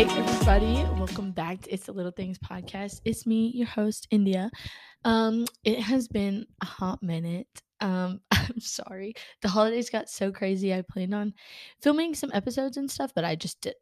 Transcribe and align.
Hey, 0.00 0.06
everybody, 0.18 0.82
welcome 0.98 1.30
back 1.30 1.60
to 1.60 1.74
It's 1.74 1.84
the 1.84 1.92
Little 1.92 2.10
Things 2.10 2.38
podcast. 2.38 3.02
It's 3.04 3.26
me, 3.26 3.52
your 3.54 3.66
host, 3.66 4.08
India. 4.10 4.50
Um, 5.04 5.44
it 5.62 5.78
has 5.78 6.08
been 6.08 6.46
a 6.62 6.64
hot 6.64 7.02
minute. 7.02 7.46
Um, 7.82 8.22
I'm 8.30 8.60
sorry. 8.60 9.12
The 9.42 9.48
holidays 9.48 9.90
got 9.90 10.08
so 10.08 10.32
crazy. 10.32 10.72
I 10.72 10.80
planned 10.80 11.14
on 11.14 11.34
filming 11.82 12.14
some 12.14 12.30
episodes 12.32 12.78
and 12.78 12.90
stuff, 12.90 13.12
but 13.14 13.26
I 13.26 13.34
just 13.36 13.60
did, 13.60 13.74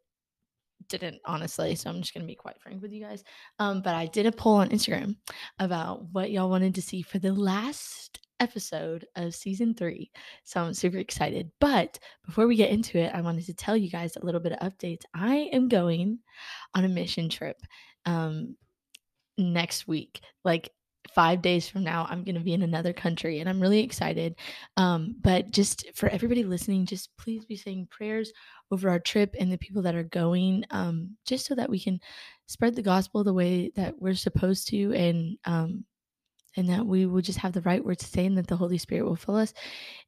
didn't 0.89 1.21
honestly. 1.23 1.73
So 1.75 1.89
I'm 1.89 2.01
just 2.01 2.13
gonna 2.13 2.25
be 2.25 2.35
quite 2.35 2.59
frank 2.59 2.81
with 2.81 2.91
you 2.91 3.01
guys. 3.01 3.23
Um, 3.57 3.81
but 3.81 3.95
I 3.95 4.05
did 4.07 4.25
a 4.25 4.33
poll 4.33 4.55
on 4.55 4.71
Instagram 4.71 5.15
about 5.57 6.03
what 6.11 6.31
y'all 6.31 6.49
wanted 6.49 6.75
to 6.75 6.81
see 6.81 7.01
for 7.01 7.19
the 7.19 7.31
last 7.31 8.19
episode 8.39 9.05
of 9.15 9.35
season 9.35 9.73
three. 9.73 10.11
So 10.43 10.61
I'm 10.61 10.73
super 10.73 10.97
excited. 10.97 11.51
But 11.59 11.99
before 12.25 12.47
we 12.47 12.55
get 12.55 12.71
into 12.71 12.97
it, 12.97 13.13
I 13.13 13.21
wanted 13.21 13.45
to 13.45 13.53
tell 13.53 13.77
you 13.77 13.89
guys 13.89 14.15
a 14.15 14.25
little 14.25 14.41
bit 14.41 14.53
of 14.53 14.71
updates. 14.71 15.03
I 15.13 15.49
am 15.53 15.67
going 15.67 16.19
on 16.73 16.85
a 16.85 16.89
mission 16.89 17.29
trip 17.29 17.61
um 18.05 18.55
next 19.37 19.87
week. 19.87 20.21
Like 20.43 20.71
five 21.13 21.41
days 21.41 21.67
from 21.67 21.83
now, 21.83 22.05
I'm 22.09 22.23
going 22.23 22.35
to 22.35 22.41
be 22.41 22.53
in 22.53 22.61
another 22.61 22.93
country 22.93 23.39
and 23.39 23.49
I'm 23.49 23.61
really 23.61 23.79
excited. 23.79 24.35
Um, 24.77 25.15
but 25.21 25.51
just 25.51 25.85
for 25.95 26.09
everybody 26.09 26.43
listening, 26.43 26.85
just 26.85 27.15
please 27.17 27.45
be 27.45 27.55
saying 27.55 27.87
prayers 27.89 28.31
over 28.71 28.89
our 28.89 28.99
trip 28.99 29.35
and 29.39 29.51
the 29.51 29.57
people 29.57 29.81
that 29.83 29.95
are 29.95 30.03
going, 30.03 30.65
um, 30.71 31.15
just 31.25 31.45
so 31.45 31.55
that 31.55 31.69
we 31.69 31.79
can 31.79 31.99
spread 32.45 32.75
the 32.75 32.81
gospel 32.81 33.23
the 33.23 33.33
way 33.33 33.71
that 33.75 33.99
we're 33.99 34.13
supposed 34.13 34.67
to 34.69 34.93
and 34.93 35.37
um, 35.45 35.83
and 36.59 36.67
that 36.67 36.85
we 36.85 37.05
will 37.05 37.21
just 37.21 37.39
have 37.39 37.53
the 37.53 37.61
right 37.61 37.83
words 37.83 38.03
to 38.03 38.09
say 38.09 38.25
and 38.25 38.37
that 38.37 38.47
the 38.47 38.57
Holy 38.57 38.77
Spirit 38.77 39.05
will 39.05 39.15
fill 39.15 39.37
us. 39.37 39.53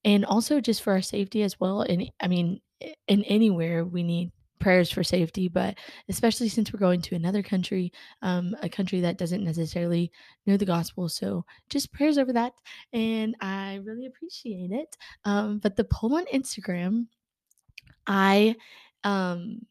And 0.04 0.26
also 0.26 0.60
just 0.60 0.84
for 0.84 0.92
our 0.92 1.02
safety 1.02 1.44
as 1.44 1.58
well. 1.62 1.82
And 1.82 2.12
I 2.20 2.28
mean, 2.28 2.60
in 3.08 3.24
anywhere 3.24 3.86
we 3.86 4.04
need 4.04 4.32
prayers 4.60 4.92
for 4.92 5.02
safety, 5.02 5.48
but 5.48 5.78
especially 6.10 6.50
since 6.50 6.74
we're 6.74 6.80
going 6.80 7.02
to 7.04 7.16
another 7.16 7.42
country, 7.42 7.94
um, 8.22 8.54
a 8.62 8.68
country 8.68 9.00
that 9.00 9.18
doesn't 9.18 9.46
necessarily 9.46 10.12
know 10.46 10.58
the 10.58 10.66
gospel. 10.66 11.08
So 11.08 11.46
just 11.70 11.94
prayers 11.94 12.18
over 12.18 12.34
that. 12.34 12.52
And 12.92 13.34
I 13.40 13.80
really 13.86 14.06
appreciate 14.06 14.72
it. 14.72 14.98
Um, 15.24 15.60
but 15.60 15.78
the 15.78 15.86
poll 15.86 16.16
on 16.16 16.26
Instagram, 16.34 17.08
I 18.06 18.56
um 19.04 19.62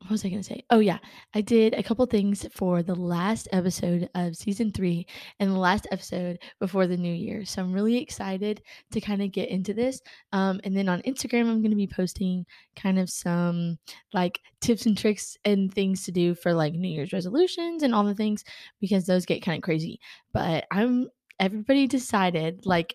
what 0.00 0.10
was 0.10 0.24
I 0.24 0.28
going 0.28 0.42
to 0.42 0.48
say? 0.48 0.64
Oh, 0.70 0.78
yeah. 0.78 0.98
I 1.34 1.40
did 1.40 1.74
a 1.74 1.82
couple 1.82 2.06
things 2.06 2.46
for 2.52 2.82
the 2.82 2.94
last 2.94 3.48
episode 3.52 4.08
of 4.14 4.36
season 4.36 4.70
three 4.70 5.06
and 5.40 5.50
the 5.50 5.58
last 5.58 5.86
episode 5.90 6.38
before 6.60 6.86
the 6.86 6.96
new 6.96 7.12
year. 7.12 7.44
So 7.44 7.62
I'm 7.62 7.72
really 7.72 7.96
excited 7.98 8.62
to 8.92 9.00
kind 9.00 9.22
of 9.22 9.32
get 9.32 9.48
into 9.48 9.74
this. 9.74 10.00
Um, 10.32 10.60
and 10.64 10.76
then 10.76 10.88
on 10.88 11.02
Instagram, 11.02 11.50
I'm 11.50 11.62
going 11.62 11.70
to 11.70 11.76
be 11.76 11.88
posting 11.88 12.46
kind 12.76 12.98
of 12.98 13.10
some 13.10 13.78
like 14.14 14.38
tips 14.60 14.86
and 14.86 14.96
tricks 14.96 15.36
and 15.44 15.72
things 15.72 16.04
to 16.04 16.12
do 16.12 16.34
for 16.34 16.54
like 16.54 16.74
New 16.74 16.88
Year's 16.88 17.12
resolutions 17.12 17.82
and 17.82 17.94
all 17.94 18.04
the 18.04 18.14
things 18.14 18.44
because 18.80 19.04
those 19.04 19.26
get 19.26 19.42
kind 19.42 19.58
of 19.58 19.62
crazy. 19.62 19.98
But 20.32 20.66
I'm, 20.70 21.08
everybody 21.40 21.86
decided 21.86 22.64
like 22.64 22.94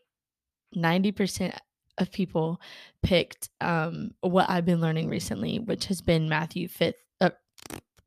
90% 0.75 1.55
of 1.97 2.11
people 2.11 2.59
picked 3.01 3.49
um, 3.61 4.11
what 4.21 4.49
I've 4.49 4.65
been 4.65 4.81
learning 4.81 5.09
recently, 5.09 5.59
which 5.59 5.85
has 5.85 6.01
been 6.01 6.29
Matthew 6.29 6.67
fifth. 6.67 7.03
Uh, 7.21 7.31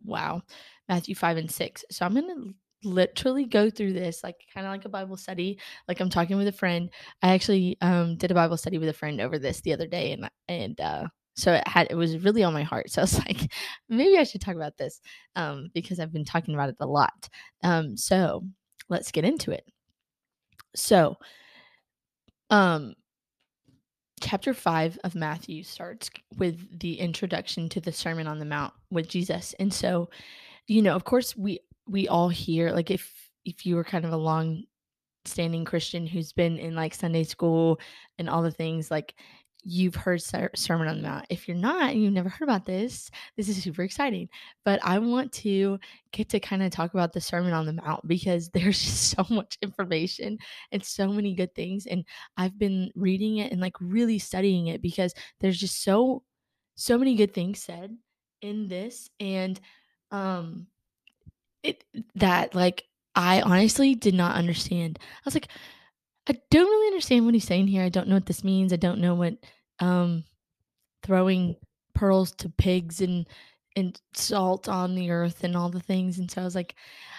wow, 0.05 0.43
Matthew 0.89 1.15
five 1.15 1.37
and 1.37 1.51
six. 1.51 1.85
So 1.91 2.05
I'm 2.05 2.15
gonna 2.15 2.53
literally 2.85 3.45
go 3.45 3.71
through 3.71 3.93
this 3.93 4.23
like 4.23 4.37
kind 4.53 4.67
of 4.67 4.73
like 4.73 4.85
a 4.85 4.91
Bible 4.91 5.17
study. 5.17 5.59
Like 5.89 6.01
I'm 6.01 6.11
talking 6.11 6.37
with 6.37 6.49
a 6.49 6.53
friend. 6.53 6.91
I 7.23 7.35
actually 7.35 7.77
um, 7.81 8.17
did 8.17 8.31
a 8.31 8.35
Bible 8.35 8.57
study 8.57 8.79
with 8.79 8.89
a 8.89 8.95
friend 8.95 9.21
over 9.21 9.39
this 9.39 9.61
the 9.61 9.73
other 9.73 9.87
day, 9.87 10.13
and 10.13 10.31
and 10.49 10.81
uh, 10.81 11.07
so 11.35 11.53
it 11.53 11.67
had 11.69 11.89
it 11.91 11.95
was 11.97 12.19
really 12.25 12.43
on 12.43 12.53
my 12.53 12.63
heart. 12.63 12.87
So 12.91 13.03
I 13.03 13.05
was 13.05 13.19
like, 13.19 13.53
maybe 13.89 14.19
I 14.19 14.25
should 14.25 14.41
talk 14.41 14.57
about 14.57 14.79
this 14.79 15.01
um, 15.37 15.69
because 15.75 16.01
I've 16.01 16.13
been 16.13 16.25
talking 16.25 16.55
about 16.55 16.71
it 16.71 16.77
a 16.81 16.87
lot. 16.87 17.29
Um, 17.63 17.97
so 17.97 18.43
let's 18.89 19.13
get 19.13 19.25
into 19.25 19.51
it. 19.51 19.65
So, 20.75 21.17
um, 22.51 22.95
chapter 24.21 24.55
5 24.55 24.99
of 25.05 25.15
Matthew 25.15 25.63
starts 25.63 26.11
with 26.37 26.81
the 26.81 26.99
introduction 26.99 27.69
to 27.71 27.81
the 27.81 27.93
Sermon 27.93 28.27
on 28.27 28.39
the 28.39 28.45
Mount 28.45 28.73
with 28.91 29.09
Jesus. 29.09 29.55
And 29.59 29.73
so, 29.73 30.09
you 30.67 30.83
know, 30.83 30.95
of 30.95 31.05
course 31.05 31.37
we 31.37 31.61
we 31.89 32.09
all 32.09 32.29
hear 32.29 32.71
like 32.73 32.91
if 32.91 33.31
if 33.45 33.65
you 33.65 33.77
were 33.77 33.85
kind 33.85 34.05
of 34.05 34.13
a 34.13 34.17
long 34.17 34.65
standing 35.25 35.65
Christian 35.65 36.07
who's 36.07 36.33
been 36.33 36.59
in 36.59 36.75
like 36.75 36.95
Sunday 36.95 37.25
school 37.25 37.81
and 38.19 38.29
all 38.31 38.43
the 38.43 38.51
things 38.51 38.91
like 38.91 39.15
you've 39.69 39.97
heard 39.97 40.23
Ser- 40.23 40.53
Sermon 40.55 40.87
on 40.87 40.99
the 40.99 41.03
Mount. 41.03 41.27
If 41.29 41.49
you're 41.49 41.57
not 41.57 41.91
and 41.91 42.03
you've 42.03 42.13
never 42.13 42.29
heard 42.29 42.45
about 42.45 42.65
this, 42.65 43.11
this 43.37 43.49
is 43.49 43.61
super 43.61 43.83
exciting. 43.83 44.29
But 44.65 44.79
I 44.85 45.01
want 45.01 45.33
to 45.35 45.81
get 46.13 46.29
to 46.29 46.41
kind 46.41 46.63
of 46.63 46.71
talk 46.71 46.95
about 46.95 47.13
the 47.13 47.21
Sermon 47.21 47.53
on 47.53 47.67
the 47.67 47.73
Mount 47.73 48.07
because 48.07 48.49
there's 48.55 48.81
just 48.81 49.11
so 49.11 49.27
much 49.29 49.59
information 49.63 50.39
and 50.71 50.85
so 50.85 51.09
many 51.09 51.35
good 51.35 51.53
things. 51.55 51.87
And 51.87 52.05
I've 52.37 52.59
been 52.59 52.93
reading 52.95 53.39
it 53.39 53.51
and 53.51 53.61
like 53.61 53.75
really 53.81 54.21
studying 54.21 54.69
it 54.69 54.81
because 54.81 55.13
there's 55.41 55.59
just 55.59 55.83
so, 55.83 56.23
so 56.77 56.97
many 56.97 57.17
good 57.17 57.35
things 57.35 57.61
said 57.61 57.97
in 58.43 58.69
this. 58.69 59.11
And, 59.19 59.61
um, 60.13 60.69
it 61.65 61.83
that 62.15 62.55
like 62.55 62.85
I 63.17 63.41
honestly 63.41 63.97
did 63.97 64.15
not 64.15 64.37
understand. 64.37 65.01
I 65.03 65.23
was 65.25 65.35
like, 65.35 65.49
I 66.29 66.39
don't 66.51 66.67
really 66.67 66.89
understand 66.89 67.25
what 67.25 67.35
he's 67.35 67.45
saying 67.45 67.67
here. 67.67 67.83
I 67.83 67.89
don't 67.89 68.09
know 68.09 68.15
what 68.15 68.27
this 68.27 68.45
means. 68.45 68.73
I 68.73 68.77
don't 68.77 69.01
know 69.01 69.15
what 69.15 69.35
um 69.81 70.25
throwing 71.03 71.57
pearls 71.95 72.33
to 72.33 72.49
pigs 72.51 73.01
and 73.01 73.27
and 73.77 74.01
salt 74.15 74.69
on 74.69 74.95
the 74.95 75.11
earth 75.11 75.45
and 75.45 75.55
all 75.57 75.69
the 75.69 75.81
things. 75.81 76.19
And 76.19 76.31
so 76.31 76.41
I 76.41 76.45
was 76.45 76.55
like, 76.55 76.75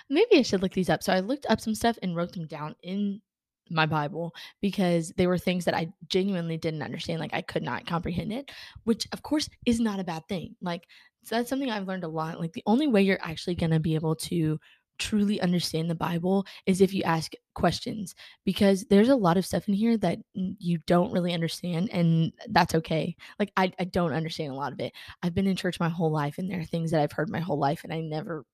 maybe 0.09 0.37
I 0.37 0.41
should 0.41 0.61
look 0.63 0.71
these 0.73 0.89
up. 0.89 1.03
So 1.03 1.13
I 1.13 1.19
looked 1.19 1.45
up 1.49 1.61
some 1.61 1.75
stuff 1.75 1.99
and 2.01 2.15
wrote 2.15 2.33
them 2.33 2.47
down 2.47 2.75
in 2.81 3.21
my 3.69 3.85
Bible 3.85 4.33
because 4.61 5.09
they 5.17 5.27
were 5.27 5.37
things 5.37 5.65
that 5.65 5.75
I 5.75 5.93
genuinely 6.09 6.57
didn't 6.57 6.81
understand. 6.81 7.19
Like 7.19 7.33
I 7.33 7.41
could 7.41 7.63
not 7.63 7.85
comprehend 7.85 8.33
it, 8.33 8.51
which 8.85 9.07
of 9.11 9.21
course 9.21 9.49
is 9.65 9.79
not 9.79 9.99
a 9.99 10.03
bad 10.03 10.27
thing. 10.27 10.55
Like 10.61 10.87
so 11.23 11.35
that's 11.35 11.49
something 11.49 11.69
I've 11.69 11.87
learned 11.87 12.05
a 12.05 12.09
lot. 12.09 12.39
Like 12.39 12.53
the 12.53 12.63
only 12.65 12.87
way 12.87 13.01
you're 13.01 13.19
actually 13.21 13.55
going 13.55 13.71
to 13.71 13.79
be 13.79 13.95
able 13.95 14.15
to 14.15 14.59
truly 14.97 15.39
understand 15.41 15.89
the 15.89 15.95
Bible 15.95 16.45
is 16.65 16.81
if 16.81 16.93
you 16.93 17.03
ask 17.03 17.33
questions 17.53 18.15
because 18.45 18.85
there's 18.85 19.09
a 19.09 19.15
lot 19.15 19.37
of 19.37 19.45
stuff 19.45 19.67
in 19.67 19.73
here 19.73 19.97
that 19.97 20.19
you 20.33 20.77
don't 20.87 21.11
really 21.11 21.33
understand 21.33 21.89
and 21.91 22.31
that's 22.49 22.75
okay. 22.75 23.15
Like 23.39 23.51
I, 23.57 23.71
I 23.79 23.85
don't 23.85 24.13
understand 24.13 24.51
a 24.51 24.55
lot 24.55 24.73
of 24.73 24.79
it. 24.79 24.93
I've 25.23 25.33
been 25.33 25.47
in 25.47 25.55
church 25.55 25.79
my 25.79 25.89
whole 25.89 26.11
life 26.11 26.37
and 26.37 26.49
there 26.49 26.59
are 26.59 26.65
things 26.65 26.91
that 26.91 27.01
I've 27.01 27.11
heard 27.11 27.29
my 27.29 27.39
whole 27.39 27.59
life 27.59 27.83
and 27.83 27.93
I 27.93 28.01
never 28.01 28.45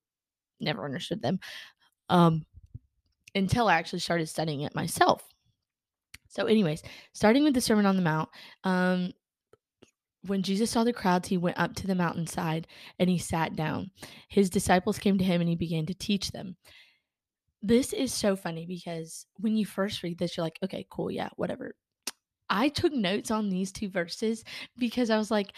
never 0.59 0.85
understood 0.85 1.21
them. 1.21 1.39
Um 2.09 2.45
until 3.35 3.67
I 3.67 3.75
actually 3.75 3.99
started 3.99 4.29
studying 4.29 4.61
it 4.61 4.75
myself. 4.75 5.27
So 6.27 6.45
anyways, 6.45 6.83
starting 7.13 7.43
with 7.43 7.53
the 7.53 7.61
Sermon 7.61 7.85
on 7.85 7.95
the 7.95 8.01
Mount, 8.01 8.29
um 8.63 9.13
when 10.25 10.41
Jesus 10.41 10.71
saw 10.71 10.83
the 10.83 10.93
crowds, 10.93 11.27
he 11.27 11.37
went 11.37 11.59
up 11.59 11.75
to 11.75 11.87
the 11.87 11.95
mountainside 11.95 12.67
and 12.99 13.09
he 13.09 13.17
sat 13.17 13.55
down. 13.55 13.91
His 14.29 14.49
disciples 14.49 14.99
came 14.99 15.17
to 15.17 15.23
him 15.23 15.41
and 15.41 15.49
he 15.49 15.55
began 15.55 15.85
to 15.87 15.93
teach 15.93 16.31
them. 16.31 16.55
This 17.61 17.93
is 17.93 18.13
so 18.13 18.35
funny 18.35 18.65
because 18.65 19.25
when 19.37 19.55
you 19.55 19.65
first 19.65 20.03
read 20.03 20.17
this, 20.17 20.35
you're 20.35 20.45
like, 20.45 20.59
okay, 20.63 20.85
cool, 20.89 21.11
yeah, 21.11 21.29
whatever. 21.35 21.75
I 22.49 22.69
took 22.69 22.93
notes 22.93 23.31
on 23.31 23.49
these 23.49 23.71
two 23.71 23.89
verses 23.89 24.43
because 24.77 25.09
I 25.09 25.17
was 25.17 25.31
like, 25.31 25.53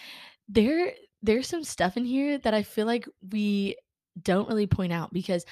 there, 0.48 0.94
there's 1.22 1.48
some 1.48 1.64
stuff 1.64 1.98
in 1.98 2.06
here 2.06 2.38
that 2.40 2.54
I 2.54 2.64
feel 2.64 2.86
like 2.86 3.08
we 3.32 3.76
don't 4.22 4.48
really 4.48 4.68
point 4.68 4.94
out 4.94 5.12
because 5.12 5.46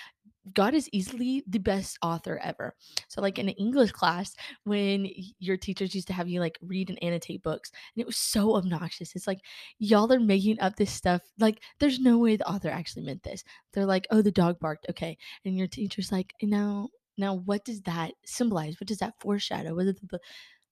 God 0.53 0.73
is 0.73 0.89
easily 0.91 1.43
the 1.47 1.59
best 1.59 1.97
author 2.01 2.39
ever. 2.43 2.75
So, 3.07 3.21
like 3.21 3.39
in 3.39 3.47
an 3.47 3.55
English 3.55 3.91
class, 3.91 4.35
when 4.65 5.09
your 5.39 5.55
teachers 5.55 5.95
used 5.95 6.07
to 6.07 6.13
have 6.13 6.27
you 6.27 6.39
like 6.39 6.59
read 6.61 6.89
and 6.89 7.01
annotate 7.01 7.43
books, 7.43 7.71
and 7.95 8.01
it 8.01 8.05
was 8.05 8.17
so 8.17 8.55
obnoxious. 8.55 9.15
It's 9.15 9.27
like, 9.27 9.39
y'all 9.79 10.11
are 10.11 10.19
making 10.19 10.59
up 10.59 10.75
this 10.75 10.91
stuff. 10.91 11.21
Like, 11.39 11.61
there's 11.79 11.99
no 11.99 12.17
way 12.17 12.35
the 12.35 12.49
author 12.49 12.69
actually 12.69 13.05
meant 13.05 13.23
this. 13.23 13.43
They're 13.71 13.85
like, 13.85 14.07
oh, 14.11 14.21
the 14.21 14.31
dog 14.31 14.59
barked. 14.59 14.87
Okay. 14.89 15.17
And 15.45 15.57
your 15.57 15.67
teacher's 15.67 16.11
like, 16.11 16.33
now, 16.41 16.89
now, 17.17 17.35
what 17.35 17.63
does 17.63 17.81
that 17.83 18.11
symbolize? 18.25 18.79
What 18.79 18.87
does 18.87 18.97
that 18.97 19.19
foreshadow? 19.19 19.75
What 19.75 19.85
is 19.85 19.95
the, 19.95 20.19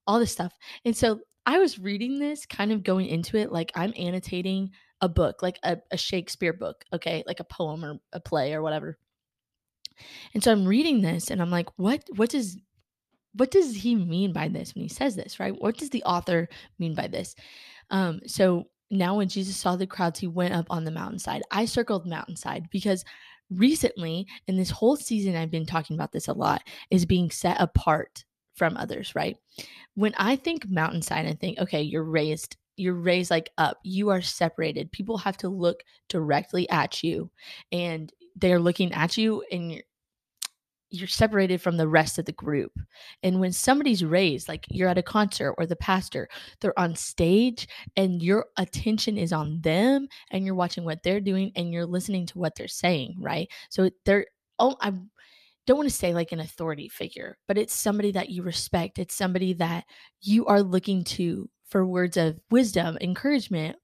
all 0.08 0.20
this 0.20 0.32
stuff. 0.32 0.54
And 0.86 0.96
so 0.96 1.22
I 1.46 1.60
was 1.60 1.80
reading 1.80 2.20
this 2.20 2.46
kind 2.46 2.72
of 2.72 2.84
going 2.84 3.08
into 3.08 3.38
it 3.38 3.52
like 3.52 3.72
I'm 3.76 3.94
annotating 3.98 4.72
a 5.02 5.10
book, 5.10 5.42
like 5.42 5.58
a, 5.64 5.78
a 5.92 5.98
Shakespeare 5.98 6.54
book, 6.54 6.84
okay, 6.94 7.24
like 7.26 7.40
a 7.40 7.46
poem 7.46 7.84
or 7.84 8.00
a 8.14 8.20
play 8.20 8.54
or 8.54 8.62
whatever 8.62 8.98
and 10.34 10.44
so 10.44 10.52
I'm 10.52 10.66
reading 10.66 11.02
this 11.02 11.30
and 11.30 11.42
I'm 11.42 11.52
like, 11.52 11.70
what 11.78 12.04
what 12.16 12.30
does 12.30 12.58
what 13.34 13.52
does 13.52 13.76
he 13.76 13.96
mean 13.96 14.34
by 14.34 14.48
this 14.48 14.76
when 14.76 14.84
he 14.84 14.90
says 14.90 15.16
this, 15.16 15.40
right? 15.40 15.56
What 15.60 15.78
does 15.78 15.90
the 15.90 16.04
author 16.04 16.50
mean 16.80 16.96
by 16.96 17.08
this? 17.08 17.36
Um, 17.90 18.20
so 18.28 18.66
now 18.90 19.16
when 19.16 19.30
Jesus 19.30 19.56
saw 19.56 19.76
the 19.76 19.88
crowds, 19.88 20.20
he 20.20 20.28
went 20.28 20.54
up 20.54 20.68
on 20.70 20.84
the 20.84 20.92
mountainside. 20.92 21.42
I 21.50 21.66
circled 21.66 22.06
mountainside 22.06 22.70
because 22.72 23.06
recently, 23.50 24.28
in 24.48 24.58
this 24.58 24.70
whole 24.70 24.96
season, 24.96 25.36
I've 25.36 25.52
been 25.52 25.66
talking 25.66 25.96
about 25.96 26.12
this 26.12 26.28
a 26.28 26.34
lot, 26.34 26.62
is 26.90 27.06
being 27.06 27.32
set 27.32 27.60
apart 27.60 28.26
from 28.56 28.76
others, 28.76 29.16
right? 29.16 29.38
When 29.96 30.14
I 30.18 30.36
think 30.36 30.70
mountainside, 30.70 31.26
I 31.26 31.34
think, 31.34 31.60
okay, 31.60 31.82
you're 31.82 32.04
raised 32.04 32.58
you're 32.78 32.94
raised 32.94 33.30
like 33.30 33.52
up 33.58 33.78
you 33.84 34.10
are 34.10 34.22
separated 34.22 34.92
people 34.94 35.18
have 35.18 35.36
to 35.36 35.50
look 35.50 35.84
directly 36.08 36.68
at 36.70 37.04
you 37.04 37.30
and 37.72 38.12
they're 38.38 38.62
looking 38.62 38.92
at 38.94 39.18
you 39.18 39.44
and 39.52 39.84
you're 40.92 41.08
separated 41.08 41.62
from 41.62 41.78
the 41.78 41.88
rest 41.88 42.20
of 42.20 42.26
the 42.26 42.32
group. 42.34 42.74
And 43.24 43.40
when 43.40 43.52
somebody's 43.54 44.04
raised, 44.04 44.48
like 44.48 44.66
you're 44.70 44.90
at 44.90 44.98
a 44.98 45.04
concert 45.04 45.56
or 45.58 45.66
the 45.66 45.76
pastor, 45.76 46.28
they're 46.60 46.78
on 46.78 46.96
stage 46.96 47.68
and 47.96 48.22
your 48.22 48.46
attention 48.58 49.18
is 49.18 49.34
on 49.34 49.62
them 49.62 50.08
and 50.30 50.46
you're 50.46 50.56
watching 50.56 50.84
what 50.84 51.02
they're 51.04 51.22
doing 51.22 51.52
and 51.56 51.74
you're 51.74 51.86
listening 51.86 52.26
to 52.28 52.40
what 52.40 52.56
they're 52.56 52.68
saying, 52.68 53.16
right? 53.20 53.50
So 53.70 53.90
they're, 54.06 54.28
oh, 54.60 54.76
I 54.82 54.92
don't 55.66 55.78
want 55.78 55.90
to 55.90 55.96
say 55.96 56.14
like 56.14 56.32
an 56.32 56.40
authority 56.40 56.90
figure, 56.90 57.38
but 57.48 57.58
it's 57.58 57.74
somebody 57.74 58.12
that 58.12 58.30
you 58.30 58.44
respect. 58.44 59.00
It's 59.00 59.16
somebody 59.16 59.54
that 59.54 59.86
you 60.22 60.46
are 60.48 60.62
looking 60.62 61.04
to 61.06 61.50
for 61.68 61.86
words 61.86 62.18
of 62.18 62.40
wisdom, 62.50 62.98
encouragement, 63.00 63.78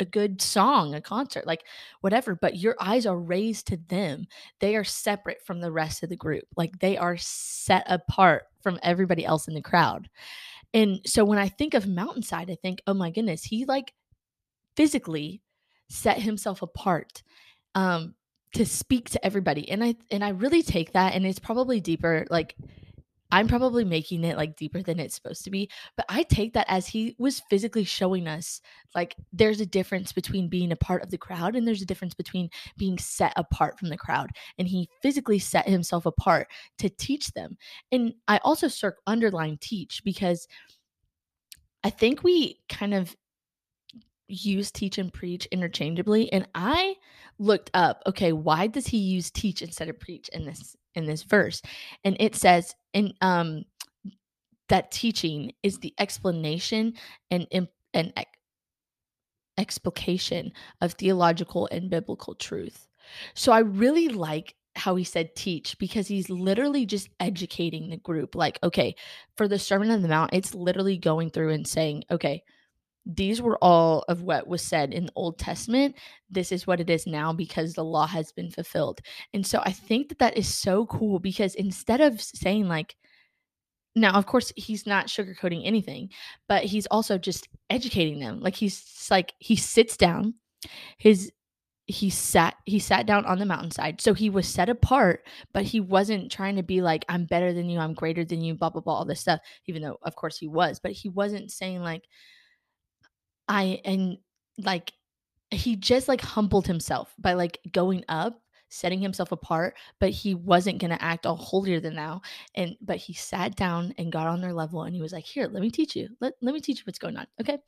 a 0.00 0.04
good 0.04 0.40
song, 0.40 0.94
a 0.94 1.00
concert, 1.00 1.46
like 1.46 1.64
whatever, 2.00 2.34
but 2.34 2.56
your 2.56 2.76
eyes 2.80 3.06
are 3.06 3.18
raised 3.18 3.66
to 3.68 3.76
them. 3.88 4.26
They 4.60 4.76
are 4.76 4.84
separate 4.84 5.42
from 5.44 5.60
the 5.60 5.72
rest 5.72 6.02
of 6.02 6.08
the 6.08 6.16
group. 6.16 6.44
Like 6.56 6.78
they 6.78 6.96
are 6.96 7.16
set 7.16 7.84
apart 7.86 8.44
from 8.62 8.78
everybody 8.82 9.24
else 9.24 9.48
in 9.48 9.54
the 9.54 9.62
crowd. 9.62 10.08
And 10.74 11.00
so 11.06 11.24
when 11.24 11.38
I 11.38 11.48
think 11.48 11.74
of 11.74 11.86
Mountainside, 11.86 12.50
I 12.50 12.56
think, 12.56 12.82
oh 12.86 12.94
my 12.94 13.10
goodness, 13.10 13.44
he 13.44 13.64
like 13.64 13.92
physically 14.76 15.42
set 15.88 16.18
himself 16.18 16.62
apart 16.62 17.22
um 17.74 18.14
to 18.54 18.64
speak 18.64 19.10
to 19.10 19.24
everybody. 19.24 19.68
And 19.70 19.82
I 19.84 19.94
and 20.10 20.24
I 20.24 20.30
really 20.30 20.62
take 20.62 20.92
that 20.92 21.14
and 21.14 21.26
it's 21.26 21.38
probably 21.38 21.80
deeper 21.80 22.26
like 22.30 22.56
I'm 23.30 23.48
probably 23.48 23.84
making 23.84 24.24
it 24.24 24.36
like 24.36 24.56
deeper 24.56 24.82
than 24.82 24.98
it's 24.98 25.14
supposed 25.14 25.44
to 25.44 25.50
be, 25.50 25.70
but 25.96 26.06
I 26.08 26.22
take 26.22 26.54
that 26.54 26.66
as 26.68 26.86
he 26.86 27.14
was 27.18 27.42
physically 27.50 27.84
showing 27.84 28.26
us 28.26 28.60
like 28.94 29.16
there's 29.32 29.60
a 29.60 29.66
difference 29.66 30.12
between 30.12 30.48
being 30.48 30.72
a 30.72 30.76
part 30.76 31.02
of 31.02 31.10
the 31.10 31.18
crowd 31.18 31.54
and 31.54 31.66
there's 31.66 31.82
a 31.82 31.86
difference 31.86 32.14
between 32.14 32.48
being 32.76 32.98
set 32.98 33.32
apart 33.36 33.78
from 33.78 33.90
the 33.90 33.98
crowd. 33.98 34.30
And 34.58 34.66
he 34.66 34.88
physically 35.02 35.38
set 35.38 35.68
himself 35.68 36.06
apart 36.06 36.48
to 36.78 36.88
teach 36.88 37.32
them. 37.32 37.58
And 37.92 38.14
I 38.26 38.38
also 38.38 38.68
circ 38.68 38.96
underline 39.06 39.58
teach 39.60 40.02
because 40.04 40.48
I 41.84 41.90
think 41.90 42.22
we 42.22 42.60
kind 42.68 42.94
of 42.94 43.14
use 44.28 44.70
teach 44.70 44.98
and 44.98 45.12
preach 45.12 45.46
interchangeably 45.46 46.30
and 46.32 46.46
i 46.54 46.94
looked 47.38 47.70
up 47.72 48.02
okay 48.06 48.32
why 48.32 48.66
does 48.66 48.86
he 48.86 48.98
use 48.98 49.30
teach 49.30 49.62
instead 49.62 49.88
of 49.88 49.98
preach 49.98 50.28
in 50.34 50.44
this 50.44 50.76
in 50.98 51.06
this 51.06 51.22
verse 51.22 51.62
and 52.04 52.16
it 52.20 52.34
says 52.34 52.74
in 52.92 53.12
um 53.20 53.64
that 54.68 54.90
teaching 54.90 55.52
is 55.62 55.78
the 55.78 55.94
explanation 55.98 56.92
and 57.30 57.46
and 57.94 58.12
explication 59.56 60.52
of 60.80 60.92
theological 60.92 61.68
and 61.72 61.90
biblical 61.90 62.34
truth. 62.34 62.86
So 63.34 63.52
i 63.52 63.60
really 63.60 64.08
like 64.08 64.54
how 64.76 64.94
he 64.94 65.02
said 65.02 65.34
teach 65.34 65.76
because 65.78 66.06
he's 66.06 66.30
literally 66.30 66.86
just 66.86 67.08
educating 67.18 67.88
the 67.88 67.96
group 67.96 68.34
like 68.34 68.58
okay 68.62 68.94
for 69.36 69.48
the 69.48 69.58
sermon 69.58 69.90
on 69.90 70.02
the 70.02 70.08
mount 70.08 70.30
it's 70.32 70.54
literally 70.54 70.96
going 70.96 71.30
through 71.30 71.50
and 71.50 71.66
saying 71.66 72.04
okay 72.12 72.42
these 73.08 73.40
were 73.40 73.58
all 73.64 74.04
of 74.08 74.22
what 74.22 74.46
was 74.46 74.60
said 74.60 74.92
in 74.92 75.06
the 75.06 75.12
Old 75.16 75.38
Testament. 75.38 75.96
This 76.30 76.52
is 76.52 76.66
what 76.66 76.78
it 76.78 76.90
is 76.90 77.06
now 77.06 77.32
because 77.32 77.72
the 77.72 77.84
law 77.84 78.06
has 78.06 78.32
been 78.32 78.50
fulfilled. 78.50 79.00
And 79.32 79.46
so 79.46 79.60
I 79.64 79.72
think 79.72 80.10
that 80.10 80.18
that 80.18 80.36
is 80.36 80.46
so 80.46 80.84
cool 80.86 81.18
because 81.18 81.54
instead 81.54 82.02
of 82.02 82.20
saying, 82.20 82.68
like, 82.68 82.96
now, 83.96 84.12
of 84.12 84.26
course, 84.26 84.52
he's 84.56 84.86
not 84.86 85.06
sugarcoating 85.06 85.62
anything, 85.64 86.10
but 86.48 86.64
he's 86.64 86.86
also 86.86 87.16
just 87.16 87.48
educating 87.70 88.20
them. 88.20 88.40
Like, 88.40 88.54
he's 88.54 89.08
like, 89.10 89.32
he 89.38 89.56
sits 89.56 89.96
down, 89.96 90.34
his 90.98 91.32
he 91.90 92.10
sat 92.10 92.54
he 92.66 92.78
sat 92.78 93.06
down 93.06 93.24
on 93.24 93.38
the 93.38 93.46
mountainside 93.46 93.98
so 93.98 94.12
he 94.12 94.28
was 94.28 94.46
set 94.46 94.68
apart 94.68 95.24
but 95.54 95.64
he 95.64 95.80
wasn't 95.80 96.30
trying 96.30 96.54
to 96.54 96.62
be 96.62 96.82
like 96.82 97.02
i'm 97.08 97.24
better 97.24 97.54
than 97.54 97.70
you 97.70 97.78
i'm 97.78 97.94
greater 97.94 98.26
than 98.26 98.42
you 98.42 98.54
blah 98.54 98.68
blah 98.68 98.82
blah 98.82 98.92
all 98.92 99.06
this 99.06 99.20
stuff 99.20 99.40
even 99.64 99.80
though 99.80 99.98
of 100.02 100.14
course 100.14 100.36
he 100.36 100.46
was 100.46 100.78
but 100.78 100.92
he 100.92 101.08
wasn't 101.08 101.50
saying 101.50 101.80
like 101.80 102.04
I 103.48 103.80
and 103.84 104.18
like 104.58 104.92
he 105.50 105.76
just 105.76 106.08
like 106.08 106.20
humbled 106.20 106.66
himself 106.66 107.14
by 107.18 107.32
like 107.32 107.58
going 107.72 108.04
up 108.08 108.40
setting 108.70 109.00
himself 109.00 109.32
apart 109.32 109.74
but 109.98 110.10
he 110.10 110.34
wasn't 110.34 110.78
going 110.78 110.90
to 110.90 111.02
act 111.02 111.24
all 111.24 111.36
holier 111.36 111.80
than 111.80 111.96
thou 111.96 112.20
and 112.54 112.76
but 112.82 112.98
he 112.98 113.14
sat 113.14 113.56
down 113.56 113.94
and 113.96 114.12
got 114.12 114.26
on 114.26 114.42
their 114.42 114.52
level 114.52 114.82
and 114.82 114.94
he 114.94 115.00
was 115.00 115.12
like 115.12 115.24
here 115.24 115.48
let 115.50 115.62
me 115.62 115.70
teach 115.70 115.96
you. 115.96 116.08
Let, 116.20 116.34
let 116.42 116.54
me 116.54 116.60
teach 116.60 116.78
you 116.78 116.84
what's 116.84 116.98
going 116.98 117.16
on. 117.16 117.26
Okay? 117.40 117.58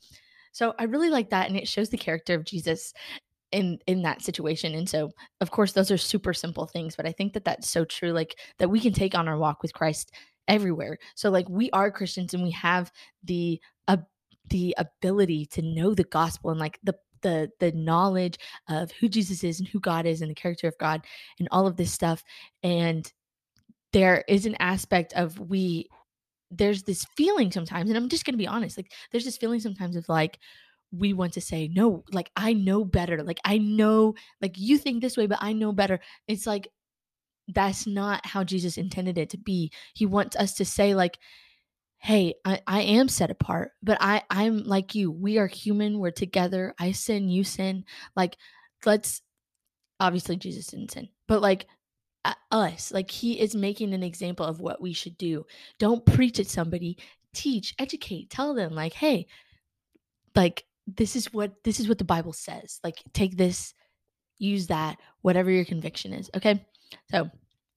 So 0.53 0.75
i 0.79 0.85
really 0.85 1.11
like 1.11 1.31
that 1.31 1.49
and 1.49 1.57
it 1.57 1.69
shows 1.69 1.89
the 1.89 1.97
character 1.97 2.35
of 2.35 2.45
jesus 2.45 2.93
in 3.53 3.79
in 3.87 4.03
that 4.03 4.23
situation 4.23 4.75
and 4.75 4.89
so 4.89 5.11
of 5.41 5.51
course 5.51 5.73
those 5.73 5.91
are 5.91 5.99
super 5.99 6.33
simple 6.33 6.67
things 6.67 6.95
but 6.95 7.07
i 7.07 7.11
think 7.11 7.33
that 7.33 7.45
that's 7.45 7.69
so 7.69 7.85
true 7.85 8.13
like 8.13 8.39
that 8.59 8.71
we 8.71 8.79
can 8.79 8.93
take 8.93 9.15
on 9.17 9.27
our 9.27 9.39
walk 9.39 9.63
with 9.63 9.75
christ 9.75 10.13
everywhere. 10.51 10.99
So 11.15 11.31
like 11.31 11.49
we 11.49 11.71
are 11.71 11.91
christians 11.91 12.35
and 12.35 12.43
we 12.43 12.51
have 12.51 12.93
the 13.25 13.61
the 14.51 14.75
ability 14.79 15.47
to 15.47 15.63
know 15.63 15.95
the 15.95 16.05
gospel 16.05 16.51
and 16.51 16.61
like 16.61 16.79
the 16.83 16.95
the 17.23 17.51
the 17.61 17.73
knowledge 17.73 18.39
of 18.69 18.91
who 18.93 19.09
Jesus 19.09 19.45
is 19.45 19.59
and 19.59 19.69
who 19.69 19.81
God 19.81 20.07
is 20.07 20.21
and 20.21 20.31
the 20.31 20.35
character 20.35 20.69
of 20.69 20.79
God 20.79 21.03
and 21.39 21.49
all 21.51 21.67
of 21.67 21.77
this 21.77 21.93
stuff. 21.93 22.23
And 22.63 23.11
there 23.93 24.25
is 24.29 24.47
an 24.47 24.57
aspect 24.59 25.13
of 25.15 25.39
we 25.39 25.89
there's 26.51 26.83
this 26.83 27.07
feeling 27.17 27.51
sometimes 27.53 27.89
and 27.89 27.97
I'm 27.97 28.09
just 28.09 28.25
going 28.25 28.35
to 28.35 28.39
be 28.39 28.47
honest 28.47 28.77
like 28.77 28.93
there's 29.13 29.25
this 29.25 29.37
feeling 29.37 29.61
sometimes 29.61 29.95
of 29.95 30.09
like 30.09 30.39
we 30.93 31.13
want 31.13 31.33
to 31.35 31.41
say 31.41 31.69
no 31.69 32.03
like 32.13 32.31
I 32.37 32.53
know 32.53 32.85
better. 32.85 33.23
Like 33.23 33.41
I 33.45 33.59
know 33.59 34.15
like 34.41 34.59
you 34.59 34.79
think 34.79 35.01
this 35.01 35.17
way 35.17 35.27
but 35.27 35.39
I 35.41 35.53
know 35.53 35.73
better. 35.73 36.01
It's 36.27 36.47
like 36.47 36.69
that's 37.49 37.87
not 37.87 38.25
how 38.27 38.45
Jesus 38.45 38.79
intended 38.79 39.19
it 39.19 39.31
to 39.31 39.39
be. 39.39 39.73
He 39.95 40.07
wants 40.07 40.37
us 40.37 40.55
to 40.55 40.65
say 40.65 40.95
like 40.95 41.19
hey 42.01 42.35
I, 42.45 42.61
I 42.67 42.81
am 42.83 43.09
set 43.09 43.31
apart 43.31 43.73
but 43.83 43.99
i 44.01 44.23
i'm 44.31 44.65
like 44.65 44.95
you. 44.95 45.11
We 45.11 45.39
are 45.39 45.47
human. 45.47 45.99
We're 45.99 46.11
together. 46.11 46.75
I 46.79 46.93
sin 46.93 47.29
you 47.29 47.45
sin. 47.45 47.85
Like 48.17 48.37
let's 48.85 49.23
obviously 50.01 50.37
jesus 50.37 50.69
didn't 50.69 50.91
sin 50.91 51.09
but 51.29 51.43
like 51.43 51.67
us 52.51 52.91
like 52.91 53.11
he 53.11 53.39
is 53.39 53.55
making 53.55 53.95
an 53.95 54.03
example 54.03 54.45
of 54.45 54.61
what 54.61 54.81
we 54.81 54.93
should 54.93 55.17
do. 55.17 55.45
Don't 55.79 56.05
preach 56.05 56.39
at 56.41 56.47
somebody. 56.47 56.99
Teach 57.33 57.75
educate 57.79 58.31
tell 58.31 58.55
them 58.55 58.75
like 58.75 58.93
hey 58.93 59.27
like 60.35 60.65
this 60.87 61.15
is 61.15 61.33
what 61.33 61.53
this 61.65 61.79
is 61.81 61.89
what 61.89 61.99
the 61.99 62.05
bible 62.05 62.33
says. 62.33 62.81
Like 62.83 63.03
take 63.13 63.37
this 63.37 63.75
use 64.39 64.67
that 64.69 64.99
whatever 65.21 65.51
your 65.51 65.65
conviction 65.65 66.13
is 66.13 66.31
okay? 66.35 66.65
So 67.11 67.31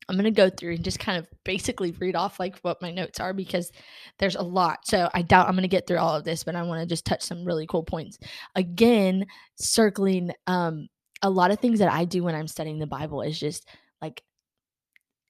I'm 0.07 0.15
going 0.15 0.25
to 0.25 0.31
go 0.31 0.49
through 0.49 0.73
and 0.75 0.83
just 0.83 0.99
kind 0.99 1.17
of 1.17 1.27
basically 1.43 1.91
read 1.91 2.15
off 2.15 2.39
like 2.39 2.57
what 2.59 2.81
my 2.81 2.91
notes 2.91 3.19
are 3.19 3.33
because 3.33 3.71
there's 4.19 4.35
a 4.35 4.41
lot. 4.41 4.79
So 4.85 5.09
I 5.13 5.21
doubt 5.21 5.47
I'm 5.47 5.53
going 5.53 5.63
to 5.63 5.67
get 5.67 5.87
through 5.87 5.99
all 5.99 6.15
of 6.15 6.23
this, 6.23 6.43
but 6.43 6.55
I 6.55 6.63
want 6.63 6.81
to 6.81 6.87
just 6.87 7.05
touch 7.05 7.21
some 7.21 7.45
really 7.45 7.67
cool 7.67 7.83
points. 7.83 8.17
Again, 8.55 9.25
circling 9.55 10.31
um 10.47 10.87
a 11.21 11.29
lot 11.29 11.51
of 11.51 11.59
things 11.59 11.79
that 11.79 11.91
I 11.91 12.05
do 12.05 12.23
when 12.23 12.35
I'm 12.35 12.47
studying 12.47 12.79
the 12.79 12.85
Bible 12.85 13.21
is 13.21 13.39
just 13.39 13.67
like 14.01 14.21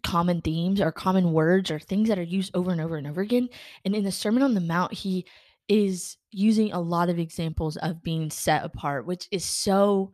common 0.03 0.41
themes 0.41 0.81
or 0.81 0.91
common 0.91 1.31
words 1.31 1.71
or 1.71 1.79
things 1.79 2.09
that 2.09 2.19
are 2.19 2.23
used 2.23 2.55
over 2.55 2.71
and 2.71 2.81
over 2.81 2.97
and 2.97 3.07
over 3.07 3.21
again. 3.21 3.47
And 3.85 3.95
in 3.95 4.03
the 4.03 4.11
Sermon 4.11 4.43
on 4.43 4.55
the 4.55 4.61
Mount, 4.61 4.91
he 4.91 5.25
is 5.69 6.17
using 6.31 6.73
a 6.73 6.81
lot 6.81 7.09
of 7.09 7.19
examples 7.19 7.77
of 7.77 8.03
being 8.03 8.29
set 8.29 8.65
apart, 8.65 9.05
which 9.05 9.27
is 9.31 9.45
so 9.45 10.11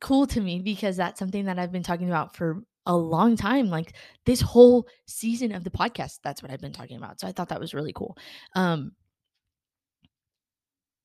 cool 0.00 0.26
to 0.28 0.40
me 0.40 0.60
because 0.60 0.96
that's 0.96 1.18
something 1.18 1.46
that 1.46 1.58
I've 1.58 1.72
been 1.72 1.82
talking 1.82 2.08
about 2.08 2.36
for 2.36 2.62
a 2.86 2.96
long 2.96 3.36
time 3.36 3.68
like 3.68 3.94
this 4.26 4.40
whole 4.40 4.86
season 5.06 5.52
of 5.52 5.64
the 5.64 5.70
podcast 5.70 6.18
that's 6.22 6.42
what 6.42 6.50
i've 6.50 6.60
been 6.60 6.72
talking 6.72 6.96
about 6.96 7.20
so 7.20 7.26
i 7.26 7.32
thought 7.32 7.48
that 7.48 7.60
was 7.60 7.74
really 7.74 7.92
cool 7.92 8.16
um 8.54 8.92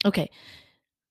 okay 0.05 0.29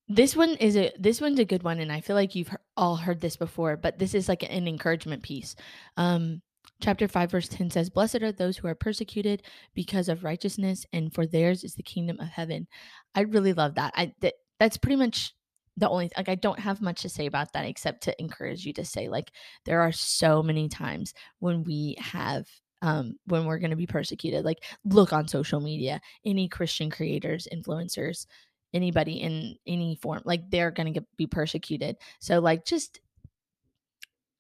this 0.09 0.35
one 0.35 0.51
is 0.57 0.77
a 0.77 0.93
this 0.99 1.21
one's 1.21 1.39
a 1.39 1.45
good 1.45 1.63
one 1.63 1.79
and 1.81 1.93
i 1.93 2.01
feel 2.01 2.17
like 2.17 2.35
you've 2.35 2.55
all 2.77 2.97
heard 2.97 3.21
this 3.21 3.37
before 3.37 3.77
but 3.77 3.99
this 3.99 4.15
is 4.15 4.29
like 4.29 4.43
an 4.43 4.69
encouragement 4.69 5.23
piece 5.23 5.55
um 5.97 6.41
chapter 6.81 7.09
5 7.09 7.31
verse 7.31 7.49
10 7.49 7.71
says 7.71 7.91
blessed 7.91 8.23
are 8.23 8.33
those 8.33 8.57
who 8.57 8.69
are 8.69 8.75
persecuted 8.75 9.43
because 9.75 10.09
of 10.09 10.25
righteousness 10.25 10.87
and 10.93 11.13
for 11.13 11.27
theirs 11.27 11.65
is 11.65 11.75
the 11.75 11.83
kingdom 11.83 12.21
of 12.21 12.29
heaven. 12.29 12.67
I 13.15 13.23
really 13.23 13.53
love 13.53 13.75
that 13.75 13.93
i 13.97 14.13
that, 14.21 14.35
that's 14.59 14.77
pretty 14.77 14.97
much 14.97 15.35
the 15.79 15.89
only 15.89 16.11
like 16.17 16.29
I 16.29 16.35
don't 16.35 16.59
have 16.59 16.81
much 16.81 17.03
to 17.03 17.09
say 17.09 17.27
about 17.27 17.53
that 17.53 17.65
except 17.65 18.03
to 18.05 18.21
encourage 18.21 18.67
you 18.67 18.73
to 18.75 18.85
say 18.85 19.09
like 19.09 19.31
there 19.65 19.81
are 19.81 19.93
so 19.93 20.43
many 20.43 20.69
times 20.69 21.15
when 21.39 21.63
we 21.65 21.97
have 21.99 22.47
um 22.83 23.17
when 23.27 23.45
we're 23.45 23.59
going 23.59 23.71
to 23.71 23.77
be 23.77 23.87
persecuted 23.87 24.45
like 24.45 24.59
look 24.85 25.13
on 25.13 25.27
social 25.27 25.61
media 25.61 26.01
any 26.25 26.49
christian 26.49 26.91
creators 26.91 27.49
influencers 27.53 28.27
anybody 28.73 29.15
in 29.15 29.57
any 29.67 29.97
form 29.97 30.23
like 30.25 30.49
they're 30.51 30.71
going 30.71 30.95
to 30.95 31.05
be 31.17 31.27
persecuted 31.27 31.97
so 32.21 32.39
like 32.39 32.65
just 32.65 33.01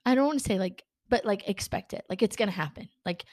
i 0.07 0.15
don't 0.15 0.27
want 0.27 0.39
to 0.39 0.45
say 0.45 0.57
like 0.57 0.85
but 1.09 1.25
like 1.25 1.49
expect 1.49 1.93
it 1.95 2.05
like 2.09 2.23
it's 2.23 2.37
going 2.37 2.49
to 2.49 2.55
happen 2.55 2.89
like 3.05 3.25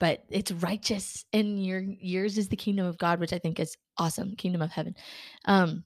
but 0.00 0.24
it's 0.30 0.50
righteous 0.50 1.24
and 1.32 1.64
your 1.64 1.80
yours 1.80 2.36
is 2.36 2.48
the 2.48 2.56
kingdom 2.56 2.86
of 2.86 2.98
god 2.98 3.20
which 3.20 3.32
i 3.32 3.38
think 3.38 3.60
is 3.60 3.76
awesome. 4.00 4.34
Kingdom 4.34 4.62
of 4.62 4.72
heaven. 4.72 4.96
Um, 5.44 5.84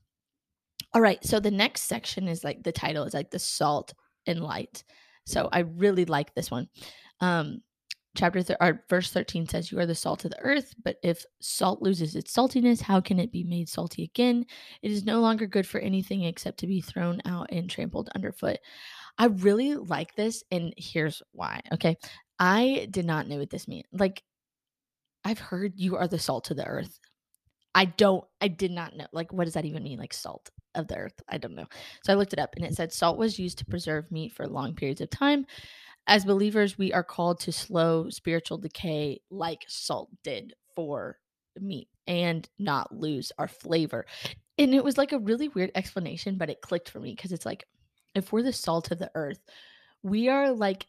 all 0.94 1.00
right. 1.00 1.22
So 1.24 1.40
the 1.40 1.50
next 1.50 1.82
section 1.82 2.28
is 2.28 2.44
like 2.44 2.62
the 2.62 2.72
title 2.72 3.04
is 3.04 3.14
like 3.14 3.30
the 3.30 3.38
salt 3.38 3.92
and 4.26 4.40
light. 4.40 4.84
So 5.26 5.48
I 5.52 5.60
really 5.60 6.04
like 6.04 6.34
this 6.34 6.50
one. 6.50 6.68
Um, 7.20 7.62
chapter 8.16 8.42
th- 8.42 8.58
or 8.60 8.84
verse 8.88 9.10
13 9.10 9.48
says 9.48 9.72
you 9.72 9.78
are 9.78 9.86
the 9.86 9.94
salt 9.94 10.24
of 10.24 10.30
the 10.30 10.40
earth 10.40 10.74
but 10.84 10.96
if 11.02 11.24
salt 11.40 11.82
loses 11.82 12.14
its 12.14 12.32
saltiness 12.32 12.80
how 12.80 13.00
can 13.00 13.18
it 13.18 13.32
be 13.32 13.42
made 13.44 13.68
salty 13.68 14.04
again 14.04 14.46
it 14.82 14.90
is 14.90 15.04
no 15.04 15.20
longer 15.20 15.46
good 15.46 15.66
for 15.66 15.80
anything 15.80 16.22
except 16.22 16.58
to 16.58 16.66
be 16.66 16.80
thrown 16.80 17.20
out 17.26 17.48
and 17.50 17.68
trampled 17.68 18.08
underfoot 18.14 18.58
i 19.18 19.26
really 19.26 19.74
like 19.74 20.14
this 20.14 20.44
and 20.50 20.72
here's 20.76 21.22
why 21.32 21.60
okay 21.72 21.96
i 22.38 22.86
did 22.90 23.04
not 23.04 23.26
know 23.26 23.38
what 23.38 23.50
this 23.50 23.68
meant 23.68 23.86
like 23.92 24.22
i've 25.24 25.40
heard 25.40 25.72
you 25.76 25.96
are 25.96 26.08
the 26.08 26.18
salt 26.18 26.50
of 26.50 26.56
the 26.56 26.66
earth 26.66 27.00
i 27.74 27.84
don't 27.84 28.24
i 28.40 28.48
did 28.48 28.70
not 28.70 28.96
know 28.96 29.06
like 29.12 29.32
what 29.32 29.44
does 29.44 29.54
that 29.54 29.64
even 29.64 29.82
mean 29.82 29.98
like 29.98 30.14
salt 30.14 30.50
of 30.74 30.88
the 30.88 30.96
earth 30.96 31.20
i 31.28 31.38
don't 31.38 31.54
know 31.54 31.66
so 32.02 32.12
i 32.12 32.16
looked 32.16 32.32
it 32.32 32.38
up 32.38 32.54
and 32.56 32.64
it 32.64 32.74
said 32.74 32.92
salt 32.92 33.18
was 33.18 33.38
used 33.38 33.58
to 33.58 33.64
preserve 33.64 34.10
meat 34.10 34.32
for 34.32 34.46
long 34.46 34.74
periods 34.74 35.00
of 35.00 35.10
time 35.10 35.46
as 36.06 36.24
believers, 36.24 36.76
we 36.76 36.92
are 36.92 37.04
called 37.04 37.40
to 37.40 37.52
slow 37.52 38.10
spiritual 38.10 38.58
decay 38.58 39.20
like 39.30 39.64
salt 39.68 40.10
did 40.22 40.54
for 40.74 41.18
meat 41.58 41.88
and 42.06 42.48
not 42.58 42.94
lose 42.94 43.32
our 43.38 43.48
flavor. 43.48 44.04
And 44.58 44.74
it 44.74 44.84
was 44.84 44.98
like 44.98 45.12
a 45.12 45.18
really 45.18 45.48
weird 45.48 45.70
explanation, 45.74 46.36
but 46.36 46.50
it 46.50 46.60
clicked 46.60 46.90
for 46.90 47.00
me 47.00 47.14
because 47.14 47.32
it's 47.32 47.46
like, 47.46 47.66
if 48.14 48.32
we're 48.32 48.42
the 48.42 48.52
salt 48.52 48.90
of 48.90 48.98
the 48.98 49.10
earth, 49.14 49.40
we 50.02 50.28
are 50.28 50.52
like 50.52 50.86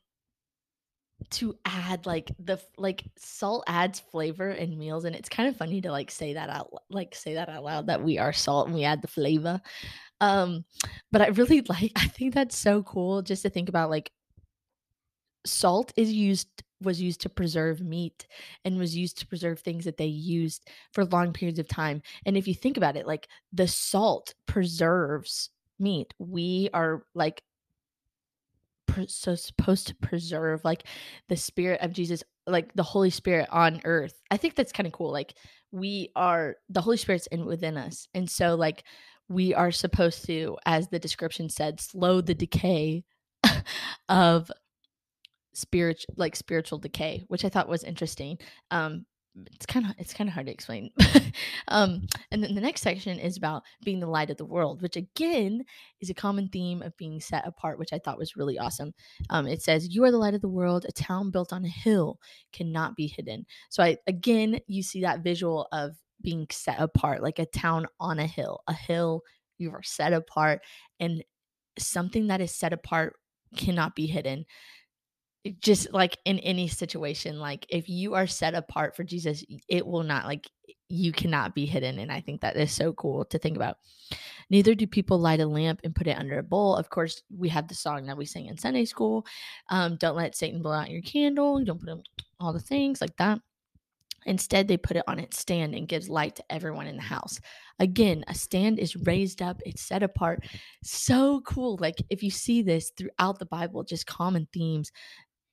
to 1.31 1.57
add 1.65 2.05
like 2.05 2.31
the 2.39 2.59
like 2.77 3.03
salt 3.17 3.63
adds 3.67 3.99
flavor 3.99 4.49
in 4.49 4.77
meals 4.77 5.05
and 5.05 5.15
it's 5.15 5.29
kind 5.29 5.49
of 5.49 5.57
funny 5.57 5.81
to 5.81 5.91
like 5.91 6.11
say 6.11 6.33
that 6.33 6.49
out 6.49 6.71
like 6.89 7.15
say 7.15 7.33
that 7.33 7.49
out 7.49 7.63
loud 7.63 7.87
that 7.87 8.03
we 8.03 8.17
are 8.17 8.33
salt 8.33 8.67
and 8.67 8.75
we 8.75 8.83
add 8.83 9.01
the 9.01 9.07
flavor 9.07 9.59
um 10.21 10.63
but 11.11 11.21
i 11.21 11.27
really 11.27 11.61
like 11.69 11.91
i 11.95 12.07
think 12.07 12.33
that's 12.33 12.57
so 12.57 12.83
cool 12.83 13.21
just 13.21 13.41
to 13.41 13.49
think 13.49 13.69
about 13.69 13.89
like 13.89 14.11
salt 15.45 15.93
is 15.95 16.11
used 16.11 16.63
was 16.81 17.01
used 17.01 17.21
to 17.21 17.29
preserve 17.29 17.81
meat 17.81 18.27
and 18.63 18.77
was 18.77 18.95
used 18.95 19.17
to 19.19 19.27
preserve 19.27 19.59
things 19.59 19.85
that 19.85 19.97
they 19.97 20.05
used 20.05 20.69
for 20.91 21.05
long 21.05 21.31
periods 21.33 21.59
of 21.59 21.67
time. 21.67 22.01
And 22.25 22.37
if 22.37 22.47
you 22.47 22.53
think 22.53 22.77
about 22.77 22.97
it, 22.97 23.07
like 23.07 23.27
the 23.53 23.67
salt 23.67 24.33
preserves 24.45 25.49
meat. 25.79 26.13
We 26.19 26.69
are 26.73 27.03
like 27.13 27.41
so 29.07 29.35
supposed 29.35 29.87
to 29.87 29.95
preserve 29.95 30.63
like 30.63 30.83
the 31.29 31.37
spirit 31.37 31.81
of 31.81 31.93
Jesus, 31.93 32.23
like 32.47 32.73
the 32.73 32.83
Holy 32.83 33.09
Spirit 33.09 33.47
on 33.51 33.81
earth. 33.85 34.21
I 34.31 34.37
think 34.37 34.55
that's 34.55 34.71
kind 34.71 34.87
of 34.87 34.93
cool. 34.93 35.11
Like 35.11 35.35
we 35.71 36.09
are 36.15 36.55
the 36.69 36.81
Holy 36.81 36.97
Spirit's 36.97 37.27
in 37.27 37.45
within 37.45 37.77
us. 37.77 38.07
And 38.13 38.29
so 38.29 38.55
like 38.55 38.83
we 39.27 39.53
are 39.53 39.71
supposed 39.71 40.25
to, 40.27 40.57
as 40.65 40.87
the 40.87 40.99
description 40.99 41.49
said, 41.49 41.79
slow 41.79 42.21
the 42.21 42.35
decay 42.35 43.03
of 44.09 44.51
spirit 45.53 46.03
like 46.17 46.35
spiritual 46.35 46.77
decay 46.77 47.23
which 47.29 47.45
i 47.45 47.49
thought 47.49 47.69
was 47.69 47.83
interesting 47.83 48.37
um 48.71 49.05
it's 49.53 49.65
kind 49.65 49.85
of 49.85 49.93
it's 49.97 50.13
kind 50.13 50.29
of 50.29 50.33
hard 50.33 50.47
to 50.47 50.53
explain. 50.53 50.91
Um 51.67 52.07
and 52.31 52.43
then 52.43 52.55
the 52.55 52.61
next 52.61 52.81
section 52.81 53.19
is 53.19 53.37
about 53.37 53.63
being 53.83 53.99
the 53.99 54.07
light 54.07 54.29
of 54.29 54.37
the 54.37 54.45
world 54.45 54.81
which 54.81 54.95
again 54.95 55.65
is 55.99 56.09
a 56.09 56.13
common 56.13 56.47
theme 56.47 56.81
of 56.81 56.95
being 56.95 57.19
set 57.19 57.45
apart 57.45 57.79
which 57.79 57.91
i 57.91 57.99
thought 57.99 58.17
was 58.17 58.35
really 58.35 58.57
awesome. 58.57 58.93
Um 59.29 59.47
it 59.47 59.61
says 59.61 59.93
you 59.93 60.03
are 60.05 60.11
the 60.11 60.17
light 60.17 60.35
of 60.35 60.41
the 60.41 60.47
world. 60.47 60.85
A 60.87 60.91
town 60.91 61.31
built 61.31 61.51
on 61.51 61.65
a 61.65 61.69
hill 61.69 62.19
cannot 62.53 62.95
be 62.95 63.07
hidden. 63.07 63.45
So 63.69 63.83
i 63.83 63.97
again 64.07 64.59
you 64.67 64.83
see 64.83 65.01
that 65.01 65.23
visual 65.23 65.67
of 65.71 65.95
being 66.21 66.47
set 66.51 66.79
apart 66.79 67.21
like 67.21 67.39
a 67.39 67.45
town 67.45 67.87
on 67.99 68.19
a 68.19 68.27
hill. 68.27 68.61
A 68.67 68.73
hill 68.73 69.21
you 69.57 69.71
are 69.71 69.83
set 69.83 70.13
apart 70.13 70.61
and 70.99 71.23
something 71.77 72.27
that 72.27 72.41
is 72.41 72.51
set 72.51 72.73
apart 72.73 73.15
cannot 73.55 73.95
be 73.95 74.05
hidden 74.05 74.45
just 75.59 75.93
like 75.93 76.17
in 76.25 76.39
any 76.39 76.67
situation 76.67 77.39
like 77.39 77.65
if 77.69 77.87
you 77.87 78.15
are 78.15 78.27
set 78.27 78.55
apart 78.55 78.95
for 78.95 79.03
jesus 79.03 79.43
it 79.67 79.85
will 79.85 80.03
not 80.03 80.25
like 80.25 80.49
you 80.89 81.11
cannot 81.11 81.55
be 81.55 81.65
hidden 81.65 81.99
and 81.99 82.11
i 82.11 82.19
think 82.19 82.41
that 82.41 82.55
is 82.55 82.71
so 82.71 82.93
cool 82.93 83.25
to 83.25 83.37
think 83.39 83.55
about. 83.55 83.77
Neither 84.49 84.75
do 84.75 84.85
people 84.85 85.17
light 85.17 85.39
a 85.39 85.45
lamp 85.45 85.81
and 85.83 85.95
put 85.95 86.07
it 86.07 86.17
under 86.17 86.37
a 86.37 86.43
bowl. 86.43 86.75
Of 86.75 86.89
course 86.89 87.23
we 87.35 87.49
have 87.49 87.67
the 87.67 87.73
song 87.73 88.05
that 88.05 88.17
we 88.17 88.25
sing 88.25 88.45
in 88.45 88.57
sunday 88.57 88.85
school 88.85 89.25
um, 89.69 89.97
don't 89.97 90.15
let 90.15 90.35
satan 90.35 90.61
blow 90.61 90.73
out 90.73 90.91
your 90.91 91.01
candle 91.01 91.63
don't 91.63 91.83
put 91.83 91.99
all 92.39 92.53
the 92.53 92.59
things 92.59 93.01
like 93.01 93.15
that. 93.17 93.39
Instead 94.27 94.67
they 94.67 94.77
put 94.77 94.97
it 94.97 95.03
on 95.07 95.19
its 95.19 95.39
stand 95.39 95.75
and 95.75 95.87
gives 95.87 96.09
light 96.09 96.35
to 96.35 96.43
everyone 96.49 96.87
in 96.87 96.95
the 96.95 97.01
house. 97.01 97.39
Again 97.79 98.23
a 98.27 98.35
stand 98.35 98.79
is 98.79 98.95
raised 98.95 99.41
up 99.41 99.61
it's 99.65 99.81
set 99.81 100.03
apart. 100.03 100.45
So 100.83 101.41
cool 101.41 101.77
like 101.79 101.95
if 102.09 102.21
you 102.21 102.31
see 102.31 102.61
this 102.61 102.91
throughout 102.97 103.39
the 103.39 103.45
bible 103.45 103.83
just 103.83 104.05
common 104.05 104.47
themes 104.53 104.91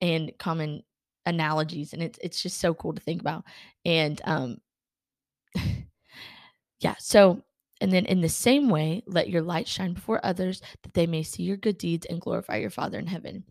and 0.03 0.33
common 0.39 0.83
analogies 1.25 1.93
and 1.93 2.03
it's 2.03 2.19
it's 2.21 2.43
just 2.43 2.61
so 2.61 2.75
cool 2.75 2.93
to 2.93 3.01
think 3.01 3.21
about 3.21 3.45
and 3.85 4.21
um 4.25 4.59
yeah 6.81 6.97
so 6.99 7.41
and 7.81 7.93
then 7.93 8.05
in 8.07 8.21
the 8.21 8.29
same 8.29 8.69
way 8.69 9.03
let 9.07 9.31
your 9.31 9.41
light 9.41 9.67
shine 9.67 9.93
before 9.93 10.25
others 10.25 10.61
that 10.83 10.93
they 10.95 11.07
may 11.07 11.23
see 11.23 11.45
your 11.45 11.57
good 11.57 11.79
deeds 11.79 12.07
and 12.07 12.21
glorify 12.21 12.57
your 12.57 12.71
father 12.71 12.99
in 12.99 13.07
heaven. 13.07 13.45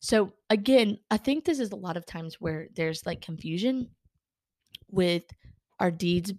So 0.00 0.32
again 0.48 0.98
i 1.10 1.16
think 1.16 1.44
this 1.44 1.58
is 1.58 1.72
a 1.72 1.76
lot 1.76 1.96
of 1.96 2.06
times 2.06 2.40
where 2.40 2.68
there's 2.76 3.04
like 3.04 3.20
confusion 3.20 3.88
with 4.90 5.24
our 5.80 5.90
deeds 5.90 6.32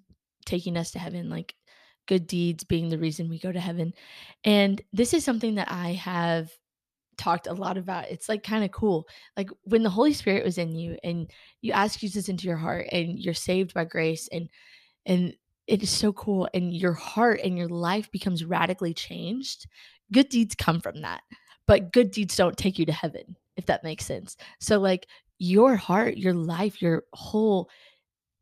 taking 0.46 0.78
us 0.78 0.92
to 0.92 1.00
heaven 1.00 1.30
like 1.30 1.54
good 2.08 2.26
deeds 2.26 2.64
being 2.64 2.88
the 2.88 2.98
reason 2.98 3.28
we 3.28 3.38
go 3.38 3.52
to 3.52 3.60
heaven 3.60 3.94
and 4.46 4.82
this 4.94 5.14
is 5.14 5.26
something 5.26 5.56
that 5.56 5.70
i 5.70 5.92
have 5.92 6.50
talked 7.18 7.48
a 7.48 7.54
lot 7.54 7.78
about. 7.78 8.10
It's 8.10 8.30
like 8.30 8.44
kind 8.44 8.64
of 8.64 8.72
cool. 8.72 9.08
Like 9.36 9.50
when 9.64 9.84
the 9.84 9.90
Holy 9.90 10.14
Spirit 10.14 10.46
was 10.46 10.58
in 10.58 10.76
you 10.76 10.98
and 11.04 11.30
you 11.62 11.74
ask 11.74 12.00
Jesus 12.00 12.30
into 12.30 12.48
your 12.48 12.58
heart 12.58 12.88
and 12.92 13.20
you're 13.20 13.34
saved 13.34 13.74
by 13.74 13.86
grace 13.86 14.28
and 14.32 14.50
and 15.06 15.34
it 15.68 15.84
is 15.84 15.90
so 15.90 16.14
cool 16.14 16.48
and 16.54 16.74
your 16.74 16.94
heart 16.94 17.42
and 17.44 17.58
your 17.58 17.68
life 17.68 18.12
becomes 18.12 18.46
radically 18.46 18.94
changed. 18.94 19.68
Good 20.12 20.30
deeds 20.30 20.56
come 20.56 20.80
from 20.80 21.02
that. 21.02 21.22
But 21.66 21.92
good 21.92 22.12
deeds 22.12 22.36
don't 22.36 22.58
take 22.58 22.80
you 22.80 22.86
to 22.86 22.94
heaven, 22.94 23.36
if 23.58 23.66
that 23.66 23.84
makes 23.84 24.06
sense. 24.06 24.38
So 24.60 24.80
like 24.80 25.08
your 25.40 25.76
heart, 25.76 26.18
your 26.18 26.34
life, 26.34 26.82
your 26.82 27.04
whole 27.14 27.70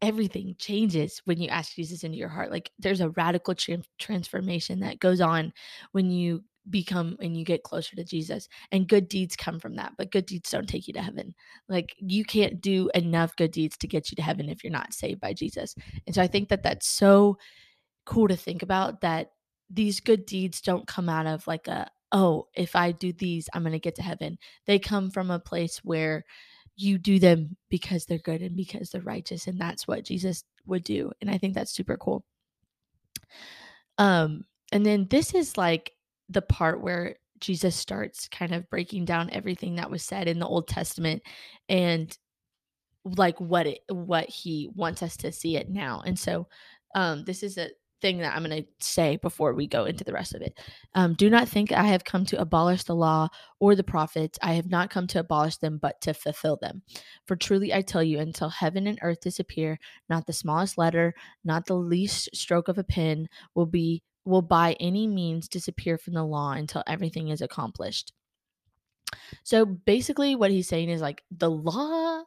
everything 0.01 0.55
changes 0.59 1.21
when 1.25 1.41
you 1.41 1.47
ask 1.47 1.73
Jesus 1.73 2.03
into 2.03 2.17
your 2.17 2.29
heart. 2.29 2.51
Like 2.51 2.71
there's 2.77 3.01
a 3.01 3.09
radical 3.09 3.55
tra- 3.55 3.81
transformation 3.97 4.79
that 4.81 4.99
goes 4.99 5.21
on 5.21 5.51
when 5.93 6.11
you 6.11 6.43
become 6.69 7.17
and 7.19 7.37
you 7.37 7.45
get 7.45 7.63
closer 7.63 7.95
to 7.95 8.03
Jesus. 8.03 8.47
And 8.71 8.87
good 8.87 9.07
deeds 9.07 9.35
come 9.35 9.59
from 9.59 9.75
that, 9.75 9.93
but 9.97 10.11
good 10.11 10.25
deeds 10.25 10.49
don't 10.49 10.67
take 10.67 10.87
you 10.87 10.93
to 10.93 11.01
heaven. 11.01 11.35
Like 11.69 11.95
you 11.99 12.25
can't 12.25 12.61
do 12.61 12.89
enough 12.93 13.35
good 13.35 13.51
deeds 13.51 13.77
to 13.77 13.87
get 13.87 14.11
you 14.11 14.15
to 14.15 14.21
heaven 14.21 14.49
if 14.49 14.63
you're 14.63 14.71
not 14.71 14.93
saved 14.93 15.19
by 15.19 15.33
Jesus. 15.33 15.75
And 16.05 16.15
so 16.15 16.21
I 16.21 16.27
think 16.27 16.49
that 16.49 16.63
that's 16.63 16.87
so 16.87 17.37
cool 18.05 18.27
to 18.27 18.35
think 18.35 18.61
about 18.61 19.01
that 19.01 19.31
these 19.69 19.99
good 19.99 20.25
deeds 20.25 20.61
don't 20.61 20.87
come 20.87 21.09
out 21.09 21.25
of 21.25 21.47
like 21.47 21.67
a 21.67 21.89
oh, 22.11 22.47
if 22.55 22.75
I 22.75 22.91
do 22.93 23.11
these, 23.11 23.49
I'm 23.53 23.63
going 23.63 23.73
to 23.73 23.79
get 23.79 23.95
to 23.95 24.01
heaven. 24.01 24.37
They 24.67 24.79
come 24.79 25.11
from 25.11 25.31
a 25.31 25.39
place 25.39 25.79
where 25.83 26.23
you 26.77 26.97
do 26.97 27.19
them 27.19 27.57
because 27.69 28.05
they're 28.05 28.19
good 28.19 28.41
and 28.41 28.55
because 28.55 28.89
they're 28.89 29.01
righteous 29.01 29.47
and 29.47 29.59
that's 29.59 29.87
what 29.87 30.05
Jesus 30.05 30.43
would 30.65 30.83
do. 30.83 31.11
And 31.19 31.29
I 31.29 31.37
think 31.37 31.55
that's 31.55 31.73
super 31.73 31.97
cool. 31.97 32.23
Um 33.97 34.45
and 34.71 34.85
then 34.85 35.07
this 35.09 35.33
is 35.33 35.57
like 35.57 35.94
the 36.29 36.41
part 36.41 36.81
where 36.81 37.15
Jesus 37.39 37.75
starts 37.75 38.27
kind 38.27 38.53
of 38.53 38.69
breaking 38.69 39.05
down 39.05 39.29
everything 39.31 39.75
that 39.75 39.91
was 39.91 40.03
said 40.03 40.27
in 40.27 40.39
the 40.39 40.47
Old 40.47 40.67
Testament 40.67 41.21
and 41.69 42.17
like 43.03 43.39
what 43.39 43.67
it 43.67 43.79
what 43.89 44.27
he 44.27 44.69
wants 44.73 45.03
us 45.03 45.17
to 45.17 45.31
see 45.31 45.57
it 45.57 45.69
now. 45.69 46.01
And 46.05 46.17
so 46.17 46.47
um 46.95 47.23
this 47.25 47.43
is 47.43 47.57
a 47.57 47.69
thing 48.01 48.19
that 48.19 48.35
I'm 48.35 48.43
going 48.43 48.63
to 48.63 48.67
say 48.85 49.17
before 49.17 49.53
we 49.53 49.67
go 49.67 49.85
into 49.85 50.03
the 50.03 50.13
rest 50.13 50.35
of 50.35 50.41
it. 50.41 50.59
Um, 50.93 51.13
do 51.13 51.29
not 51.29 51.47
think 51.47 51.71
I 51.71 51.83
have 51.83 52.03
come 52.03 52.25
to 52.27 52.39
abolish 52.39 52.83
the 52.83 52.95
law 52.95 53.29
or 53.59 53.73
the 53.73 53.83
prophets. 53.83 54.37
I 54.41 54.53
have 54.53 54.69
not 54.69 54.89
come 54.89 55.07
to 55.07 55.19
abolish 55.19 55.57
them, 55.57 55.79
but 55.81 55.99
to 56.01 56.13
fulfill 56.13 56.57
them. 56.57 56.83
For 57.25 57.35
truly 57.35 57.73
I 57.73 57.81
tell 57.81 58.03
you, 58.03 58.19
until 58.19 58.49
heaven 58.49 58.85
and 58.87 58.99
earth 59.01 59.21
disappear, 59.21 59.79
not 60.09 60.27
the 60.27 60.33
smallest 60.33 60.77
letter, 60.77 61.13
not 61.43 61.65
the 61.65 61.75
least 61.75 62.29
stroke 62.33 62.67
of 62.67 62.77
a 62.77 62.83
pen 62.83 63.27
will 63.55 63.65
be 63.65 64.03
will 64.25 64.41
by 64.41 64.73
any 64.79 65.07
means 65.07 65.47
disappear 65.47 65.97
from 65.97 66.13
the 66.13 66.23
law 66.23 66.51
until 66.51 66.83
everything 66.87 67.29
is 67.29 67.41
accomplished. 67.41 68.11
So 69.43 69.65
basically, 69.65 70.35
what 70.35 70.51
he's 70.51 70.67
saying 70.67 70.89
is 70.89 71.01
like 71.01 71.23
the 71.31 71.51
law 71.51 72.23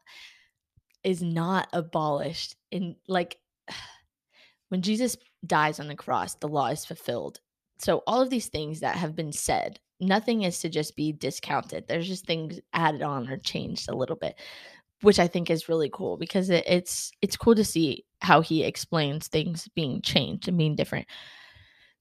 is 1.02 1.22
not 1.22 1.68
abolished. 1.72 2.56
In 2.70 2.96
like 3.06 3.38
when 4.68 4.82
Jesus 4.82 5.16
dies 5.46 5.80
on 5.80 5.88
the 5.88 5.96
cross, 5.96 6.34
the 6.36 6.48
law 6.48 6.68
is 6.68 6.84
fulfilled. 6.84 7.40
So 7.78 8.02
all 8.06 8.20
of 8.20 8.30
these 8.30 8.48
things 8.48 8.80
that 8.80 8.96
have 8.96 9.14
been 9.14 9.32
said, 9.32 9.78
nothing 10.00 10.42
is 10.42 10.58
to 10.60 10.68
just 10.68 10.96
be 10.96 11.12
discounted. 11.12 11.86
There's 11.86 12.08
just 12.08 12.26
things 12.26 12.60
added 12.72 13.02
on 13.02 13.28
or 13.28 13.36
changed 13.36 13.88
a 13.88 13.96
little 13.96 14.16
bit, 14.16 14.36
which 15.02 15.18
I 15.18 15.28
think 15.28 15.48
is 15.48 15.68
really 15.68 15.90
cool 15.92 16.16
because 16.16 16.50
it, 16.50 16.64
it's 16.66 17.12
it's 17.22 17.36
cool 17.36 17.54
to 17.54 17.64
see 17.64 18.04
how 18.20 18.40
he 18.40 18.64
explains 18.64 19.28
things 19.28 19.68
being 19.74 20.02
changed 20.02 20.48
and 20.48 20.58
being 20.58 20.76
different. 20.76 21.06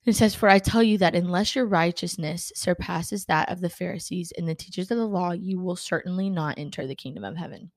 It 0.08 0.16
says, 0.16 0.34
For 0.34 0.48
I 0.48 0.60
tell 0.60 0.82
you 0.82 0.98
that 1.00 1.16
unless 1.16 1.54
your 1.54 1.66
righteousness 1.66 2.54
surpasses 2.56 3.26
that 3.26 3.52
of 3.52 3.60
the 3.60 3.70
Pharisees 3.70 4.32
and 4.38 4.48
the 4.48 4.56
teachers 4.56 4.90
of 4.90 4.98
the 4.98 5.06
law, 5.06 5.34
you 5.34 5.60
will 5.60 5.76
certainly 5.76 6.30
not 6.30 6.58
enter 6.58 6.88
the 6.88 6.96
kingdom 6.96 7.26
of 7.26 7.36
heaven. 7.36 7.72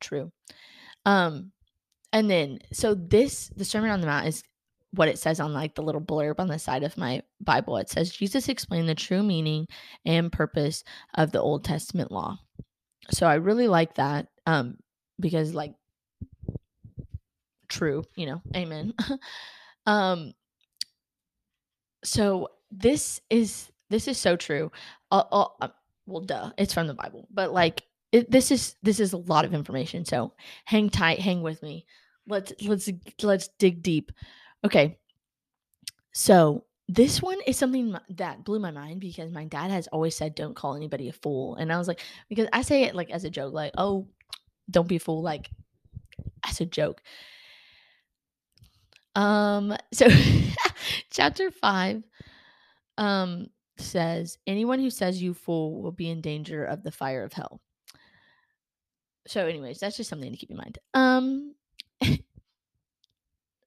True. 0.00 0.32
Um, 1.06 1.52
and 2.12 2.28
then 2.28 2.58
so 2.72 2.94
this 2.94 3.48
the 3.54 3.64
Sermon 3.64 3.90
on 3.90 4.00
the 4.00 4.08
Mount 4.08 4.26
is 4.26 4.42
what 4.92 5.06
it 5.06 5.20
says 5.20 5.38
on 5.38 5.52
like 5.52 5.76
the 5.76 5.82
little 5.82 6.00
blurb 6.00 6.40
on 6.40 6.48
the 6.48 6.58
side 6.58 6.82
of 6.82 6.96
my 6.96 7.22
Bible. 7.40 7.76
It 7.76 7.88
says 7.88 8.10
Jesus 8.10 8.48
explained 8.48 8.88
the 8.88 8.94
true 8.96 9.22
meaning 9.22 9.68
and 10.04 10.32
purpose 10.32 10.82
of 11.14 11.30
the 11.30 11.40
Old 11.40 11.62
Testament 11.62 12.10
law. 12.10 12.38
So 13.12 13.26
I 13.26 13.34
really 13.34 13.68
like 13.68 13.94
that 13.94 14.26
um 14.46 14.78
because 15.20 15.54
like 15.54 15.74
true, 17.68 18.02
you 18.16 18.26
know, 18.26 18.42
amen. 18.56 18.94
um 19.86 20.32
so 22.04 22.48
this 22.70 23.20
is 23.30 23.70
this 23.90 24.08
is 24.08 24.18
so 24.18 24.36
true. 24.36 24.70
Uh, 25.10 25.24
uh, 25.32 25.68
well, 26.06 26.22
duh, 26.22 26.50
it's 26.58 26.74
from 26.74 26.86
the 26.86 26.94
Bible, 26.94 27.26
but 27.30 27.52
like 27.52 27.82
it, 28.12 28.30
this 28.30 28.50
is 28.50 28.76
this 28.82 29.00
is 29.00 29.12
a 29.12 29.18
lot 29.18 29.44
of 29.44 29.54
information. 29.54 30.04
So 30.04 30.32
hang 30.64 30.90
tight, 30.90 31.18
hang 31.20 31.42
with 31.42 31.62
me. 31.62 31.86
Let's 32.26 32.52
let's 32.62 32.90
let's 33.22 33.48
dig 33.58 33.82
deep. 33.82 34.12
Okay, 34.64 34.98
so 36.12 36.64
this 36.88 37.22
one 37.22 37.38
is 37.46 37.56
something 37.56 37.96
that 38.10 38.44
blew 38.44 38.58
my 38.58 38.70
mind 38.70 39.00
because 39.00 39.30
my 39.30 39.44
dad 39.44 39.70
has 39.70 39.86
always 39.88 40.16
said 40.16 40.34
don't 40.34 40.56
call 40.56 40.74
anybody 40.74 41.08
a 41.08 41.12
fool, 41.12 41.56
and 41.56 41.72
I 41.72 41.78
was 41.78 41.88
like 41.88 42.00
because 42.28 42.48
I 42.52 42.62
say 42.62 42.84
it 42.84 42.94
like 42.94 43.10
as 43.10 43.24
a 43.24 43.30
joke, 43.30 43.52
like 43.54 43.72
oh, 43.78 44.06
don't 44.70 44.88
be 44.88 44.96
a 44.96 45.00
fool, 45.00 45.22
like 45.22 45.50
as 46.48 46.60
a 46.60 46.66
joke. 46.66 47.02
Um, 49.14 49.76
so 49.92 50.06
chapter 51.10 51.50
five 51.50 52.02
um 52.96 53.46
says 53.76 54.38
anyone 54.46 54.80
who 54.80 54.90
says 54.90 55.22
you 55.22 55.34
fool 55.34 55.82
will 55.82 55.92
be 55.92 56.10
in 56.10 56.20
danger 56.20 56.64
of 56.64 56.82
the 56.82 56.90
fire 56.90 57.24
of 57.24 57.32
hell. 57.32 57.60
So, 59.26 59.46
anyways, 59.46 59.78
that's 59.78 59.96
just 59.96 60.10
something 60.10 60.30
to 60.30 60.36
keep 60.36 60.50
in 60.50 60.56
mind. 60.56 60.78
Um 60.94 61.54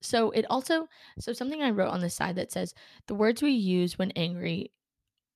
so 0.02 0.32
it 0.32 0.46
also 0.50 0.88
so 1.20 1.34
something 1.34 1.62
I 1.62 1.70
wrote 1.70 1.92
on 1.92 2.02
the 2.02 2.10
side 2.10 2.36
that 2.36 2.52
says 2.52 2.74
the 3.08 3.16
words 3.16 3.42
we 3.42 3.52
use 3.52 3.98
when 3.98 4.12
angry 4.12 4.72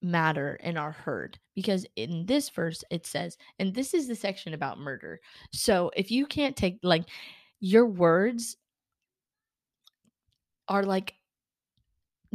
matter 0.01 0.59
and 0.61 0.77
are 0.77 0.91
heard 0.91 1.39
because 1.55 1.85
in 1.95 2.25
this 2.25 2.49
verse 2.49 2.83
it 2.91 3.07
says 3.07 3.37
and 3.57 3.73
this 3.73 3.93
is 3.93 4.07
the 4.07 4.15
section 4.15 4.53
about 4.53 4.79
murder. 4.79 5.19
So 5.51 5.91
if 5.95 6.11
you 6.11 6.25
can't 6.25 6.55
take 6.55 6.79
like 6.83 7.05
your 7.59 7.85
words 7.85 8.57
are 10.67 10.83
like 10.83 11.13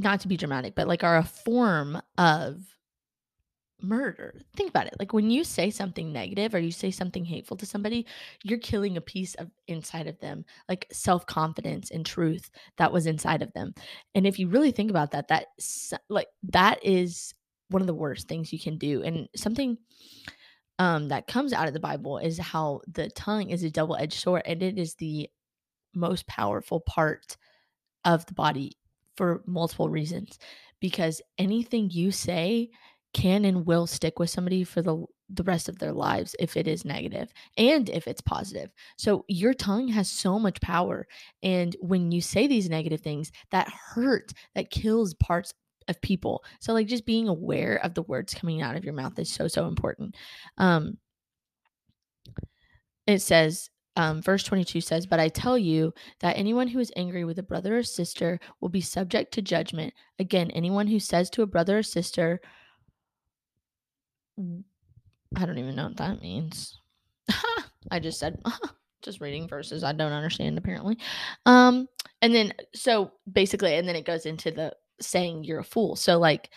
not 0.01 0.21
to 0.21 0.29
be 0.29 0.37
dramatic, 0.37 0.75
but 0.75 0.89
like 0.89 1.05
are 1.05 1.19
a 1.19 1.25
form 1.25 2.01
of 2.19 2.63
murder. 3.83 4.35
Think 4.57 4.71
about 4.71 4.87
it. 4.87 4.97
Like 4.99 5.13
when 5.13 5.31
you 5.31 5.45
say 5.45 5.71
something 5.71 6.13
negative 6.13 6.55
or 6.55 6.59
you 6.59 6.71
say 6.71 6.91
something 6.91 7.25
hateful 7.25 7.57
to 7.59 7.67
somebody, 7.67 8.07
you're 8.43 8.59
killing 8.59 8.97
a 8.97 9.01
piece 9.01 9.35
of 9.37 9.51
inside 9.69 10.07
of 10.07 10.19
them, 10.21 10.45
like 10.69 10.87
self-confidence 10.93 11.91
and 11.91 12.05
truth 12.05 12.51
that 12.77 12.93
was 12.93 13.07
inside 13.07 13.43
of 13.43 13.53
them. 13.53 13.75
And 14.15 14.27
if 14.27 14.39
you 14.39 14.49
really 14.49 14.71
think 14.71 14.91
about 14.91 15.13
that, 15.13 15.29
that 15.29 15.47
like 16.09 16.29
that 16.51 16.85
is 16.85 17.35
one 17.69 17.81
of 17.81 17.87
the 17.87 17.95
worst 17.95 18.29
things 18.29 18.53
you 18.53 18.59
can 18.59 18.79
do. 18.79 19.03
And 19.03 19.29
something 19.35 19.79
um 20.79 21.09
that 21.09 21.27
comes 21.27 21.53
out 21.53 21.69
of 21.69 21.75
the 21.75 21.81
Bible 21.81 22.19
is 22.19 22.39
how 22.39 22.81
the 22.93 23.11
tongue 23.11 23.51
is 23.51 23.63
a 23.63 23.71
double-edged 23.71 24.19
sword 24.19 24.43
and 24.47 24.63
it 24.63 24.79
is 24.79 24.95
the 24.95 25.29
most 25.95 26.27
powerful 26.27 26.81
part 26.81 27.37
of 28.05 28.25
the 28.27 28.35
body 28.35 28.73
for 29.21 29.43
multiple 29.45 29.91
reasons 29.91 30.39
because 30.81 31.21
anything 31.37 31.91
you 31.91 32.11
say 32.11 32.71
can 33.13 33.45
and 33.45 33.67
will 33.67 33.87
stick 33.87 34.19
with 34.19 34.31
somebody 34.31 34.65
for 34.65 34.81
the 34.81 35.05
the 35.29 35.43
rest 35.43 35.69
of 35.69 35.79
their 35.79 35.93
lives 35.93 36.35
if 36.41 36.57
it 36.57 36.67
is 36.67 36.87
negative 36.87 37.31
and 37.59 37.91
if 37.91 38.09
it's 38.09 38.23
positive. 38.23 38.71
So 38.97 39.27
your 39.29 39.53
tongue 39.53 39.89
has 39.89 40.09
so 40.09 40.39
much 40.39 40.59
power 40.63 41.07
and 41.43 41.77
when 41.83 42.11
you 42.13 42.23
say 42.23 42.47
these 42.47 42.71
negative 42.71 43.03
things 43.03 43.31
that 43.51 43.69
hurt, 43.69 44.33
that 44.55 44.71
kills 44.71 45.13
parts 45.13 45.53
of 45.87 46.01
people. 46.01 46.43
So 46.61 46.73
like 46.73 46.87
just 46.87 47.05
being 47.05 47.29
aware 47.29 47.77
of 47.85 47.93
the 47.93 48.05
words 48.05 48.33
coming 48.33 48.63
out 48.63 48.75
of 48.75 48.85
your 48.85 48.95
mouth 48.95 49.19
is 49.19 49.31
so 49.31 49.49
so 49.49 49.67
important. 49.67 50.17
Um 50.57 50.97
it 53.07 53.21
says 53.21 53.69
um, 54.01 54.23
verse 54.23 54.43
22 54.45 54.81
says, 54.81 55.05
But 55.05 55.21
I 55.21 55.29
tell 55.29 55.59
you 55.59 55.93
that 56.21 56.39
anyone 56.39 56.67
who 56.67 56.79
is 56.79 56.91
angry 56.97 57.27
with 57.27 57.39
a 57.39 57.43
brother 57.43 57.77
or 57.77 57.83
sister 57.83 58.41
will 58.63 58.71
be 58.71 58.81
subject 58.81 59.35
to 59.35 59.43
judgment. 59.43 59.93
Again, 60.19 60.51
anyone 60.53 60.87
who 60.87 60.99
says 60.99 61.29
to 61.31 61.43
a 61.43 61.47
brother 61.47 61.79
or 61.79 61.83
sister, 61.83 62.41
I 64.39 65.45
don't 65.45 65.59
even 65.59 65.77
know 65.77 65.89
what 65.89 65.99
that 65.99 66.23
means. 66.23 66.81
I 67.91 68.01
just 68.01 68.19
said, 68.19 68.43
just 69.03 69.21
reading 69.21 69.47
verses 69.47 69.85
I 69.85 69.93
don't 69.93 70.13
understand 70.13 70.57
apparently. 70.57 70.97
Um, 71.45 71.87
and 72.23 72.35
then 72.35 72.55
so 72.75 73.13
basically, 73.31 73.75
and 73.75 73.87
then 73.87 73.97
it 73.97 74.07
goes 74.07 74.25
into 74.25 74.51
the 74.51 74.75
saying 74.99 75.45
you're 75.45 75.61
a 75.61 75.65
fool. 75.65 75.95
So 75.95 76.19
like, 76.19 76.49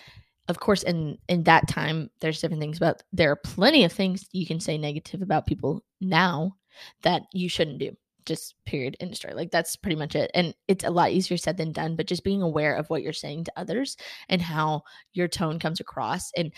of 0.47 0.61
course, 0.61 0.83
in 0.83 1.17
in 1.27 1.43
that 1.43 1.67
time, 1.67 2.09
there's 2.21 2.39
different 2.39 2.61
things, 2.61 2.79
but 2.79 3.03
there 3.11 3.31
are 3.31 3.35
plenty 3.35 3.83
of 3.83 3.91
things 3.91 4.29
you 4.31 4.45
can 4.45 4.61
say 4.61 4.77
negative 4.77 5.21
about 5.21 5.45
people 5.45 5.83
now 5.99 6.55
that 7.01 7.23
you 7.33 7.49
shouldn't 7.49 7.79
do. 7.79 7.95
Just 8.25 8.55
period 8.65 8.95
in 8.99 9.13
story. 9.13 9.33
Like 9.33 9.51
that's 9.51 9.75
pretty 9.75 9.97
much 9.97 10.15
it. 10.15 10.31
And 10.33 10.53
it's 10.67 10.85
a 10.85 10.89
lot 10.89 11.11
easier 11.11 11.37
said 11.37 11.57
than 11.57 11.73
done, 11.73 11.95
but 11.95 12.07
just 12.07 12.23
being 12.23 12.41
aware 12.41 12.75
of 12.75 12.89
what 12.89 13.03
you're 13.03 13.13
saying 13.13 13.43
to 13.45 13.53
others 13.57 13.97
and 14.29 14.41
how 14.41 14.83
your 15.13 15.27
tone 15.27 15.59
comes 15.59 15.79
across 15.79 16.31
and 16.37 16.51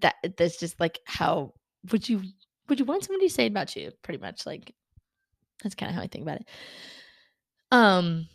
that 0.00 0.16
that's 0.36 0.58
just 0.58 0.78
like 0.80 1.00
how 1.04 1.52
would 1.90 2.08
you 2.08 2.22
would 2.68 2.78
you 2.78 2.84
want 2.84 3.04
somebody 3.04 3.28
to 3.28 3.34
say 3.34 3.46
about 3.46 3.74
you 3.76 3.90
pretty 4.02 4.20
much 4.20 4.46
like 4.46 4.74
that's 5.62 5.74
kind 5.74 5.90
of 5.90 5.96
how 5.96 6.02
i 6.02 6.06
think 6.06 6.22
about 6.22 6.40
it 6.40 6.46
um 7.70 8.26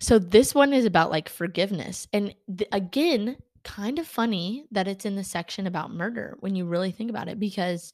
so 0.00 0.18
this 0.18 0.54
one 0.54 0.72
is 0.72 0.84
about 0.84 1.10
like 1.10 1.28
forgiveness 1.28 2.06
and 2.12 2.34
th- 2.56 2.68
again 2.72 3.36
kind 3.64 3.98
of 3.98 4.06
funny 4.06 4.64
that 4.70 4.88
it's 4.88 5.04
in 5.04 5.16
the 5.16 5.24
section 5.24 5.66
about 5.66 5.90
murder 5.90 6.36
when 6.40 6.54
you 6.54 6.64
really 6.64 6.90
think 6.90 7.10
about 7.10 7.28
it 7.28 7.38
because 7.38 7.92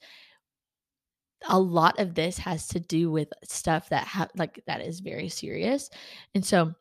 a 1.49 1.59
lot 1.59 1.99
of 1.99 2.15
this 2.15 2.39
has 2.39 2.67
to 2.69 2.81
do 2.81 3.11
with 3.11 3.29
stuff 3.45 3.89
that 3.91 4.07
ha- 4.07 4.29
like 4.37 4.63
that 4.67 4.81
is 4.81 5.01
very 5.01 5.29
serious 5.29 5.91
and 6.35 6.45
so 6.45 6.75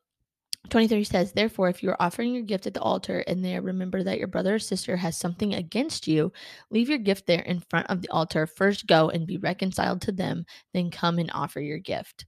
23 0.69 1.03
says, 1.03 1.33
Therefore, 1.33 1.69
if 1.69 1.83
you 1.83 1.89
are 1.89 2.01
offering 2.01 2.33
your 2.33 2.43
gift 2.43 2.67
at 2.67 2.73
the 2.73 2.81
altar 2.81 3.19
and 3.27 3.43
there 3.43 3.61
remember 3.61 4.01
that 4.03 4.17
your 4.17 4.27
brother 4.27 4.55
or 4.55 4.59
sister 4.59 4.95
has 4.95 5.17
something 5.17 5.53
against 5.53 6.07
you, 6.07 6.31
leave 6.69 6.89
your 6.89 6.97
gift 6.97 7.27
there 7.27 7.41
in 7.41 7.59
front 7.69 7.87
of 7.87 8.01
the 8.01 8.09
altar. 8.09 8.47
First 8.47 8.87
go 8.87 9.09
and 9.09 9.27
be 9.27 9.37
reconciled 9.37 10.01
to 10.03 10.11
them, 10.11 10.45
then 10.73 10.89
come 10.89 11.19
and 11.19 11.29
offer 11.33 11.59
your 11.59 11.79
gift. 11.79 12.25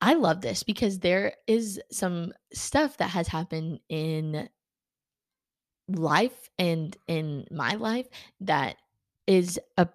I 0.00 0.14
love 0.14 0.40
this 0.40 0.62
because 0.62 0.98
there 0.98 1.34
is 1.46 1.80
some 1.90 2.32
stuff 2.52 2.96
that 2.98 3.10
has 3.10 3.28
happened 3.28 3.80
in 3.88 4.48
life 5.88 6.50
and 6.58 6.96
in 7.06 7.46
my 7.50 7.74
life 7.74 8.08
that 8.40 8.76
is 9.26 9.58
a 9.76 9.88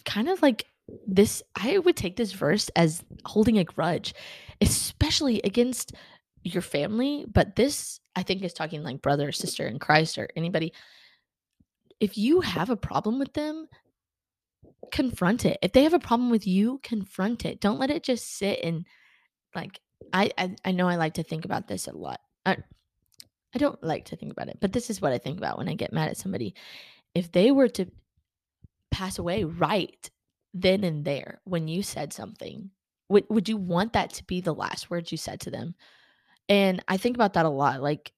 kind 0.00 0.28
of 0.28 0.42
like 0.42 0.66
this 1.06 1.42
I 1.56 1.78
would 1.78 1.96
take 1.96 2.16
this 2.16 2.32
verse 2.32 2.68
as 2.70 3.04
holding 3.24 3.58
a 3.58 3.64
grudge, 3.64 4.14
especially 4.60 5.40
against 5.42 5.92
your 6.42 6.62
family. 6.62 7.24
But 7.32 7.56
this, 7.56 8.00
I 8.16 8.22
think, 8.22 8.42
is 8.42 8.52
talking 8.52 8.82
like 8.82 9.02
brother 9.02 9.28
or 9.28 9.32
sister 9.32 9.66
in 9.66 9.78
Christ 9.78 10.18
or 10.18 10.28
anybody. 10.36 10.72
If 12.00 12.16
you 12.16 12.40
have 12.40 12.70
a 12.70 12.76
problem 12.76 13.18
with 13.18 13.32
them, 13.34 13.68
confront 14.90 15.44
it. 15.44 15.58
If 15.62 15.72
they 15.72 15.82
have 15.82 15.94
a 15.94 15.98
problem 15.98 16.30
with 16.30 16.46
you, 16.46 16.80
confront 16.82 17.44
it. 17.44 17.60
Don't 17.60 17.78
let 17.78 17.90
it 17.90 18.02
just 18.02 18.36
sit 18.36 18.60
and 18.62 18.86
like 19.54 19.80
I 20.12 20.30
I, 20.38 20.56
I 20.64 20.72
know 20.72 20.88
I 20.88 20.96
like 20.96 21.14
to 21.14 21.22
think 21.22 21.44
about 21.44 21.68
this 21.68 21.86
a 21.86 21.92
lot. 21.92 22.20
I, 22.46 22.56
I 23.54 23.58
don't 23.58 23.82
like 23.82 24.06
to 24.06 24.16
think 24.16 24.32
about 24.32 24.48
it, 24.48 24.58
but 24.60 24.72
this 24.72 24.90
is 24.90 25.00
what 25.00 25.12
I 25.12 25.18
think 25.18 25.38
about 25.38 25.58
when 25.58 25.68
I 25.68 25.74
get 25.74 25.92
mad 25.92 26.08
at 26.08 26.16
somebody. 26.16 26.54
If 27.14 27.32
they 27.32 27.50
were 27.50 27.68
to 27.68 27.86
pass 28.90 29.18
away 29.18 29.44
right 29.44 30.10
then 30.54 30.84
and 30.84 31.04
there 31.04 31.40
when 31.44 31.68
you 31.68 31.82
said 31.82 32.12
something. 32.12 32.70
Would 33.08 33.24
would 33.28 33.48
you 33.48 33.56
want 33.56 33.94
that 33.94 34.12
to 34.14 34.24
be 34.24 34.40
the 34.40 34.54
last 34.54 34.90
words 34.90 35.10
you 35.12 35.18
said 35.18 35.40
to 35.40 35.50
them? 35.50 35.74
And 36.48 36.82
i 36.88 36.96
think 36.96 37.16
about 37.16 37.34
that 37.34 37.46
a 37.46 37.50
lot 37.50 37.82
like 37.82 38.12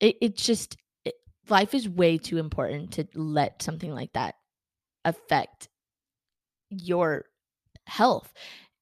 it, 0.00 0.16
it 0.20 0.36
just 0.36 0.76
it, 1.04 1.14
life 1.48 1.74
is 1.74 1.88
way 1.88 2.18
too 2.18 2.38
important 2.38 2.92
to 2.92 3.06
let 3.14 3.62
something 3.62 3.92
like 3.92 4.12
that 4.14 4.34
affect 5.04 5.68
your 6.70 7.24
health 7.86 8.32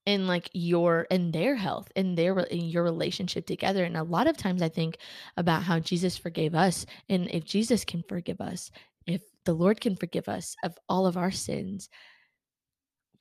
and 0.06 0.26
like 0.26 0.48
your 0.52 1.06
and 1.10 1.32
their 1.32 1.54
health 1.54 1.90
and 1.94 2.16
their 2.16 2.38
in 2.40 2.68
your 2.68 2.82
relationship 2.82 3.46
together. 3.46 3.84
And 3.84 3.96
a 3.96 4.02
lot 4.02 4.26
of 4.26 4.36
times 4.36 4.62
i 4.62 4.68
think 4.68 4.98
about 5.36 5.62
how 5.62 5.78
jesus 5.78 6.16
forgave 6.16 6.54
us 6.54 6.86
and 7.08 7.28
if 7.30 7.44
jesus 7.44 7.84
can 7.84 8.02
forgive 8.08 8.40
us 8.40 8.70
if 9.06 9.22
the 9.48 9.54
lord 9.54 9.80
can 9.80 9.96
forgive 9.96 10.28
us 10.28 10.54
of 10.62 10.76
all 10.90 11.06
of 11.06 11.16
our 11.16 11.30
sins 11.30 11.88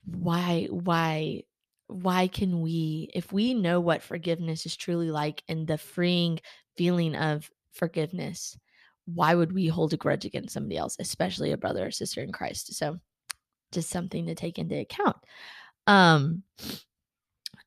why 0.03 0.67
why 0.69 1.41
why 1.87 2.27
can 2.27 2.59
we 2.59 3.09
if 3.13 3.31
we 3.31 3.53
know 3.53 3.79
what 3.79 4.03
forgiveness 4.03 4.65
is 4.65 4.75
truly 4.75 5.09
like 5.09 5.41
and 5.47 5.65
the 5.67 5.77
freeing 5.77 6.37
feeling 6.75 7.15
of 7.15 7.49
forgiveness 7.71 8.57
why 9.05 9.33
would 9.33 9.53
we 9.53 9.67
hold 9.67 9.93
a 9.93 9.97
grudge 9.97 10.25
against 10.25 10.53
somebody 10.53 10.75
else 10.75 10.97
especially 10.99 11.53
a 11.53 11.57
brother 11.57 11.87
or 11.87 11.91
sister 11.91 12.21
in 12.21 12.31
christ? 12.31 12.73
So 12.75 12.99
just 13.71 13.89
something 13.89 14.25
to 14.27 14.35
take 14.35 14.59
into 14.59 14.77
account. 14.77 15.17
Um 15.87 16.43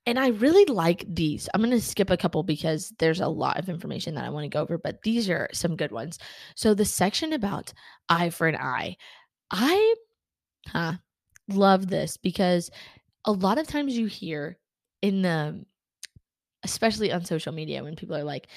and 0.06 0.18
I 0.18 0.28
really 0.28 0.64
like 0.64 1.04
these. 1.08 1.48
I'm 1.52 1.60
going 1.60 1.72
to 1.72 1.80
skip 1.80 2.10
a 2.10 2.16
couple 2.16 2.42
because 2.42 2.92
there's 2.98 3.20
a 3.20 3.28
lot 3.28 3.58
of 3.58 3.68
information 3.68 4.14
that 4.14 4.24
I 4.24 4.30
want 4.30 4.44
to 4.44 4.48
go 4.48 4.62
over, 4.62 4.78
but 4.78 5.02
these 5.02 5.28
are 5.28 5.48
some 5.52 5.76
good 5.76 5.92
ones. 5.92 6.18
So 6.56 6.74
the 6.74 6.84
section 6.84 7.32
about 7.32 7.72
eye 8.08 8.30
for 8.30 8.48
an 8.48 8.56
eye, 8.56 8.96
I 9.50 9.94
huh, 10.68 10.94
love 11.48 11.88
this 11.88 12.16
because 12.16 12.70
a 13.24 13.32
lot 13.32 13.58
of 13.58 13.66
times 13.66 13.96
you 13.96 14.06
hear 14.06 14.58
in 15.02 15.22
the 15.22 15.64
especially 16.62 17.12
on 17.12 17.24
social 17.24 17.52
media 17.52 17.82
when 17.82 17.96
people 17.96 18.16
are 18.16 18.24
like 18.24 18.48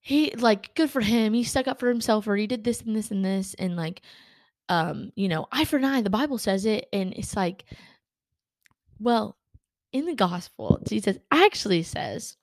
he 0.00 0.30
like 0.36 0.74
good 0.76 0.90
for 0.90 1.00
him. 1.00 1.32
He 1.34 1.42
stuck 1.42 1.66
up 1.66 1.80
for 1.80 1.88
himself 1.88 2.28
or 2.28 2.36
he 2.36 2.46
did 2.46 2.62
this 2.62 2.80
and 2.80 2.94
this 2.94 3.10
and 3.10 3.24
this. 3.24 3.54
And 3.54 3.76
like 3.76 4.02
um 4.68 5.10
you 5.16 5.28
know 5.28 5.46
eye 5.52 5.64
for 5.64 5.76
an 5.76 5.84
eye. 5.84 6.02
The 6.02 6.10
bible 6.10 6.38
says 6.38 6.64
it. 6.64 6.86
And 6.92 7.12
it's 7.14 7.34
like 7.36 7.64
well 9.00 9.35
in 9.96 10.06
the 10.06 10.14
gospel 10.14 10.78
jesus 10.86 11.16
actually 11.30 11.82
says 11.82 12.36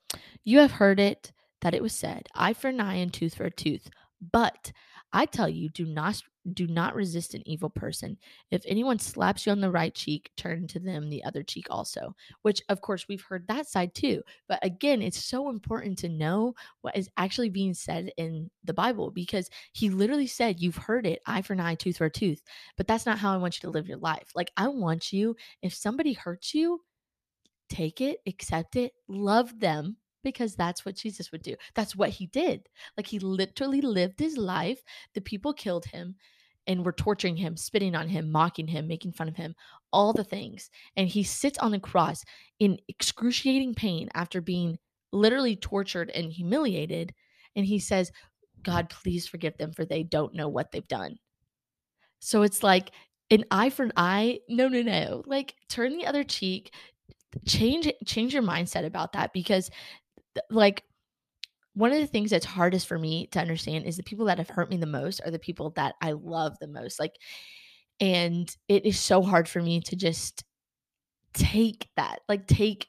you 0.44 0.60
have 0.60 0.72
heard 0.72 1.00
it 1.00 1.32
that 1.62 1.74
it 1.74 1.82
was 1.82 1.94
said 1.94 2.28
eye 2.36 2.54
for 2.54 2.70
an 2.70 2.82
eye 2.82 2.96
and 2.96 3.14
tooth 3.14 3.36
for 3.36 3.46
a 3.46 3.52
tooth 3.52 3.90
but 4.32 4.72
I 5.14 5.28
tell 5.28 5.48
you, 5.48 5.70
do 5.70 5.86
not 5.86 6.22
do 6.52 6.68
not 6.68 6.96
resist 6.96 7.36
an 7.36 7.48
evil 7.48 7.70
person. 7.70 8.18
If 8.52 8.64
anyone 8.66 9.00
slaps 9.00 9.46
you 9.46 9.54
on 9.54 9.62
the 9.62 9.72
right 9.72 9.96
cheek, 9.96 10.30
turn 10.36 10.68
to 10.68 10.80
them 10.80 11.10
the 11.10 11.24
other 11.24 11.42
cheek 11.42 11.68
also. 11.70 12.16
Which 12.42 12.62
of 12.68 12.82
course 12.82 13.08
we've 13.08 13.22
heard 13.22 13.48
that 13.48 13.68
side 13.68 13.94
too. 13.94 14.24
But 14.50 14.60
again, 14.62 15.02
it's 15.02 15.24
so 15.24 15.50
important 15.50 16.00
to 16.00 16.10
know 16.10 16.56
what 16.82 16.98
is 16.98 17.10
actually 17.16 17.50
being 17.50 17.74
said 17.74 18.12
in 18.18 18.50
the 18.66 18.74
Bible 18.74 19.12
because 19.12 19.50
he 19.72 19.90
literally 19.90 20.28
said, 20.28 20.60
You've 20.60 20.76
heard 20.76 21.06
it, 21.06 21.22
eye 21.28 21.44
for 21.44 21.54
an 21.54 21.60
eye, 21.62 21.76
tooth 21.76 21.98
for 21.98 22.06
a 22.06 22.12
tooth. 22.12 22.42
But 22.76 22.88
that's 22.88 23.06
not 23.06 23.20
how 23.20 23.34
I 23.34 23.38
want 23.38 23.56
you 23.56 23.68
to 23.68 23.72
live 23.72 23.88
your 23.88 24.00
life. 24.00 24.32
Like 24.36 24.52
I 24.58 24.68
want 24.68 25.14
you, 25.14 25.36
if 25.62 25.74
somebody 25.74 26.14
hurts 26.14 26.54
you, 26.56 26.82
take 27.74 28.02
it, 28.02 28.20
accept 28.28 28.76
it, 28.76 28.94
love 29.08 29.60
them 29.60 29.98
because 30.24 30.56
that's 30.56 30.86
what 30.86 30.96
Jesus 30.96 31.32
would 31.32 31.42
do. 31.42 31.56
That's 31.76 31.96
what 31.96 32.10
he 32.10 32.28
did. 32.28 32.70
Like 32.96 33.08
he 33.08 33.20
literally 33.20 33.82
lived 33.82 34.20
his 34.20 34.38
life. 34.38 34.82
The 35.14 35.22
people 35.22 35.54
killed 35.54 35.86
him 35.86 36.16
and 36.68 36.86
were 36.86 36.94
torturing 36.94 37.36
him, 37.36 37.58
spitting 37.58 37.96
on 37.96 38.08
him, 38.08 38.32
mocking 38.32 38.68
him, 38.68 38.88
making 38.88 39.12
fun 39.12 39.28
of 39.28 39.36
him, 39.36 39.54
all 39.92 40.14
the 40.14 40.24
things. 40.24 40.70
And 40.96 41.08
he 41.08 41.24
sits 41.24 41.60
on 41.60 41.72
the 41.72 41.80
cross 41.80 42.24
in 42.60 42.78
excruciating 42.88 43.76
pain 43.76 44.08
after 44.14 44.40
being 44.40 44.78
literally 45.12 45.56
tortured 45.56 46.10
and 46.12 46.32
humiliated. 46.32 47.14
And 47.56 47.66
he 47.66 47.80
says, 47.80 48.12
God, 48.64 48.90
please 48.90 49.28
forgive 49.28 49.58
them, 49.58 49.74
for 49.74 49.84
they 49.84 50.04
don't 50.04 50.34
know 50.34 50.48
what 50.48 50.72
they've 50.72 50.88
done. 50.88 51.18
So 52.20 52.44
it's 52.44 52.64
like 52.64 52.92
an 53.30 53.44
eye 53.52 53.70
for 53.70 53.84
an 53.84 53.94
eye. 53.98 54.40
No, 54.48 54.70
no, 54.70 54.82
no. 54.82 55.24
Like 55.26 55.56
turn 55.68 55.98
the 55.98 56.06
other 56.06 56.24
cheek. 56.24 56.74
Change 57.48 57.92
change 58.06 58.34
your 58.34 58.44
mindset 58.44 58.86
about 58.86 59.14
that 59.14 59.34
because 59.34 59.70
like 60.50 60.84
one 61.74 61.92
of 61.92 62.00
the 62.00 62.08
things 62.08 62.32
that's 62.32 62.46
hardest 62.46 62.88
for 62.88 63.00
me 63.00 63.28
to 63.28 63.40
understand 63.40 63.86
is 63.86 63.98
the 63.98 64.04
people 64.04 64.26
that 64.26 64.38
have 64.38 64.50
hurt 64.50 64.70
me 64.70 64.78
the 64.78 64.86
most 64.86 65.22
are 65.26 65.32
the 65.32 65.40
people 65.40 65.72
that 65.72 65.96
I 66.02 66.14
love 66.14 66.58
the 66.60 66.68
most. 66.68 67.00
Like, 67.00 67.16
and 68.00 68.56
it 68.68 68.86
is 68.86 69.00
so 69.00 69.22
hard 69.24 69.50
for 69.50 69.62
me 69.62 69.82
to 69.82 69.96
just 69.96 70.44
take 71.34 71.90
that, 71.98 72.22
like, 72.30 72.48
take 72.48 72.88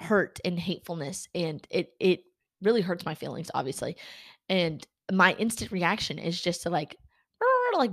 hurt 0.00 0.40
and 0.44 0.58
hatefulness, 0.58 1.28
and 1.34 1.66
it 1.70 1.92
it 2.00 2.20
really 2.62 2.80
hurts 2.80 3.04
my 3.04 3.14
feelings, 3.14 3.50
obviously. 3.54 3.96
And 4.48 4.86
my 5.10 5.34
instant 5.34 5.72
reaction 5.72 6.18
is 6.18 6.40
just 6.40 6.62
to 6.62 6.70
like, 6.70 6.96
like 7.76 7.92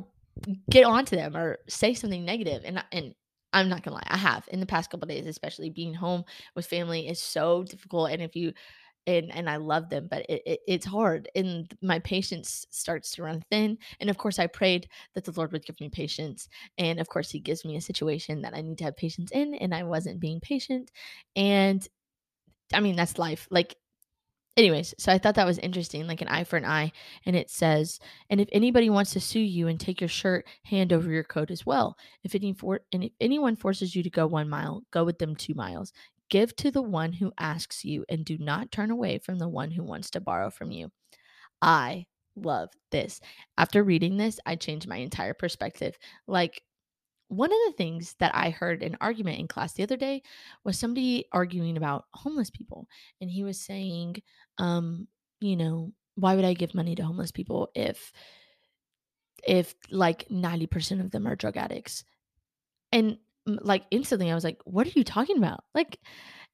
get 0.69 0.85
onto 0.85 1.15
them 1.15 1.35
or 1.35 1.59
say 1.67 1.93
something 1.93 2.25
negative, 2.25 2.63
and 2.65 2.83
and 2.91 3.15
I'm 3.53 3.69
not 3.69 3.83
gonna 3.83 3.95
lie, 3.95 4.03
I 4.07 4.17
have 4.17 4.47
in 4.51 4.59
the 4.59 4.65
past 4.65 4.89
couple 4.91 5.07
days, 5.07 5.25
especially 5.27 5.69
being 5.69 5.93
home 5.93 6.23
with 6.55 6.67
family 6.67 7.07
is 7.07 7.19
so 7.19 7.63
difficult. 7.63 8.11
And 8.11 8.21
if 8.21 8.35
you 8.35 8.53
and 9.07 9.31
and 9.33 9.49
I 9.49 9.57
love 9.57 9.89
them, 9.89 10.07
but 10.11 10.25
it, 10.29 10.41
it, 10.45 10.59
it's 10.67 10.85
hard, 10.85 11.29
and 11.35 11.71
my 11.81 11.99
patience 11.99 12.65
starts 12.71 13.11
to 13.13 13.23
run 13.23 13.43
thin. 13.51 13.77
And 13.99 14.09
of 14.09 14.17
course, 14.17 14.39
I 14.39 14.47
prayed 14.47 14.89
that 15.15 15.25
the 15.25 15.31
Lord 15.31 15.51
would 15.53 15.65
give 15.65 15.79
me 15.81 15.89
patience, 15.89 16.47
and 16.77 16.99
of 16.99 17.09
course, 17.09 17.31
He 17.31 17.39
gives 17.39 17.65
me 17.65 17.75
a 17.77 17.81
situation 17.81 18.41
that 18.43 18.53
I 18.55 18.61
need 18.61 18.77
to 18.79 18.83
have 18.85 18.97
patience 18.97 19.31
in, 19.31 19.55
and 19.55 19.73
I 19.73 19.83
wasn't 19.83 20.19
being 20.19 20.39
patient, 20.41 20.91
and 21.35 21.87
I 22.73 22.79
mean 22.81 22.95
that's 22.95 23.17
life. 23.17 23.47
Like 23.51 23.75
anyways, 24.59 24.93
so 24.97 25.11
I 25.11 25.17
thought 25.17 25.35
that 25.35 25.47
was 25.47 25.57
interesting, 25.57 26.05
like 26.05 26.21
an 26.21 26.27
eye 26.27 26.43
for 26.43 26.57
an 26.57 26.65
eye. 26.65 26.91
And 27.25 27.35
it 27.35 27.49
says, 27.49 27.99
and 28.29 28.39
if 28.39 28.47
anybody 28.51 28.89
wants 28.89 29.11
to 29.13 29.19
sue 29.19 29.39
you 29.39 29.67
and 29.67 29.79
take 29.79 30.01
your 30.01 30.07
shirt, 30.07 30.45
hand 30.63 30.93
over 30.93 31.09
your 31.09 31.23
coat 31.23 31.49
as 31.49 31.65
well. 31.65 31.97
If 32.23 32.35
any 32.35 32.53
for 32.53 32.81
and 32.93 33.03
if 33.03 33.11
anyone 33.19 33.55
forces 33.55 33.95
you 33.95 34.03
to 34.03 34.09
go 34.09 34.27
one 34.27 34.49
mile, 34.49 34.83
go 34.91 35.03
with 35.03 35.17
them 35.17 35.35
two 35.35 35.55
miles. 35.55 35.93
Give 36.29 36.55
to 36.57 36.69
the 36.69 36.81
one 36.81 37.13
who 37.13 37.33
asks 37.39 37.83
you, 37.83 38.05
and 38.07 38.23
do 38.23 38.37
not 38.37 38.71
turn 38.71 38.91
away 38.91 39.17
from 39.17 39.39
the 39.39 39.49
one 39.49 39.71
who 39.71 39.83
wants 39.83 40.11
to 40.11 40.21
borrow 40.21 40.51
from 40.51 40.69
you. 40.71 40.91
I 41.61 42.05
love 42.35 42.69
this. 42.91 43.19
After 43.57 43.83
reading 43.83 44.17
this, 44.17 44.39
I 44.45 44.55
changed 44.55 44.87
my 44.87 44.97
entire 44.97 45.33
perspective. 45.33 45.97
Like 46.27 46.61
one 47.29 47.51
of 47.51 47.57
the 47.67 47.73
things 47.77 48.15
that 48.19 48.35
I 48.35 48.49
heard 48.49 48.83
an 48.83 48.97
argument 48.99 49.39
in 49.39 49.47
class 49.47 49.73
the 49.73 49.83
other 49.83 49.97
day 49.97 50.23
was 50.63 50.77
somebody 50.77 51.25
arguing 51.31 51.77
about 51.77 52.05
homeless 52.13 52.49
people. 52.49 52.87
And 53.21 53.29
he 53.29 53.43
was 53.43 53.59
saying, 53.61 54.21
um, 54.57 55.07
you 55.39 55.55
know, 55.55 55.93
why 56.15 56.35
would 56.35 56.43
I 56.43 56.53
give 56.53 56.75
money 56.75 56.95
to 56.95 57.03
homeless 57.03 57.31
people 57.31 57.69
if 57.75 58.11
if 59.47 59.73
like 59.89 60.27
90% 60.27 60.99
of 60.99 61.11
them 61.11 61.27
are 61.27 61.35
drug 61.35 61.55
addicts? 61.55 62.03
And 62.91 63.17
like 63.45 63.85
instantly 63.91 64.29
I 64.29 64.35
was 64.35 64.43
like, 64.43 64.59
what 64.65 64.87
are 64.87 64.93
you 64.95 65.03
talking 65.03 65.37
about? 65.37 65.63
Like 65.73 65.99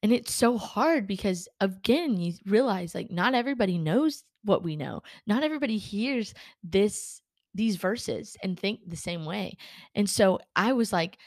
and 0.02 0.12
it's 0.12 0.32
so 0.32 0.58
hard 0.58 1.06
because 1.06 1.48
again, 1.60 2.18
you 2.18 2.34
realize 2.44 2.94
like 2.94 3.10
not 3.10 3.34
everybody 3.34 3.78
knows 3.78 4.24
what 4.44 4.62
we 4.62 4.76
know. 4.76 5.02
Not 5.26 5.42
everybody 5.42 5.78
hears 5.78 6.34
this 6.62 7.22
these 7.56 7.76
verses 7.76 8.36
and 8.42 8.58
think 8.58 8.80
the 8.86 8.96
same 8.96 9.24
way. 9.24 9.56
And 9.94 10.08
so 10.08 10.40
I 10.54 10.72
was 10.72 10.92
like, 10.92 11.18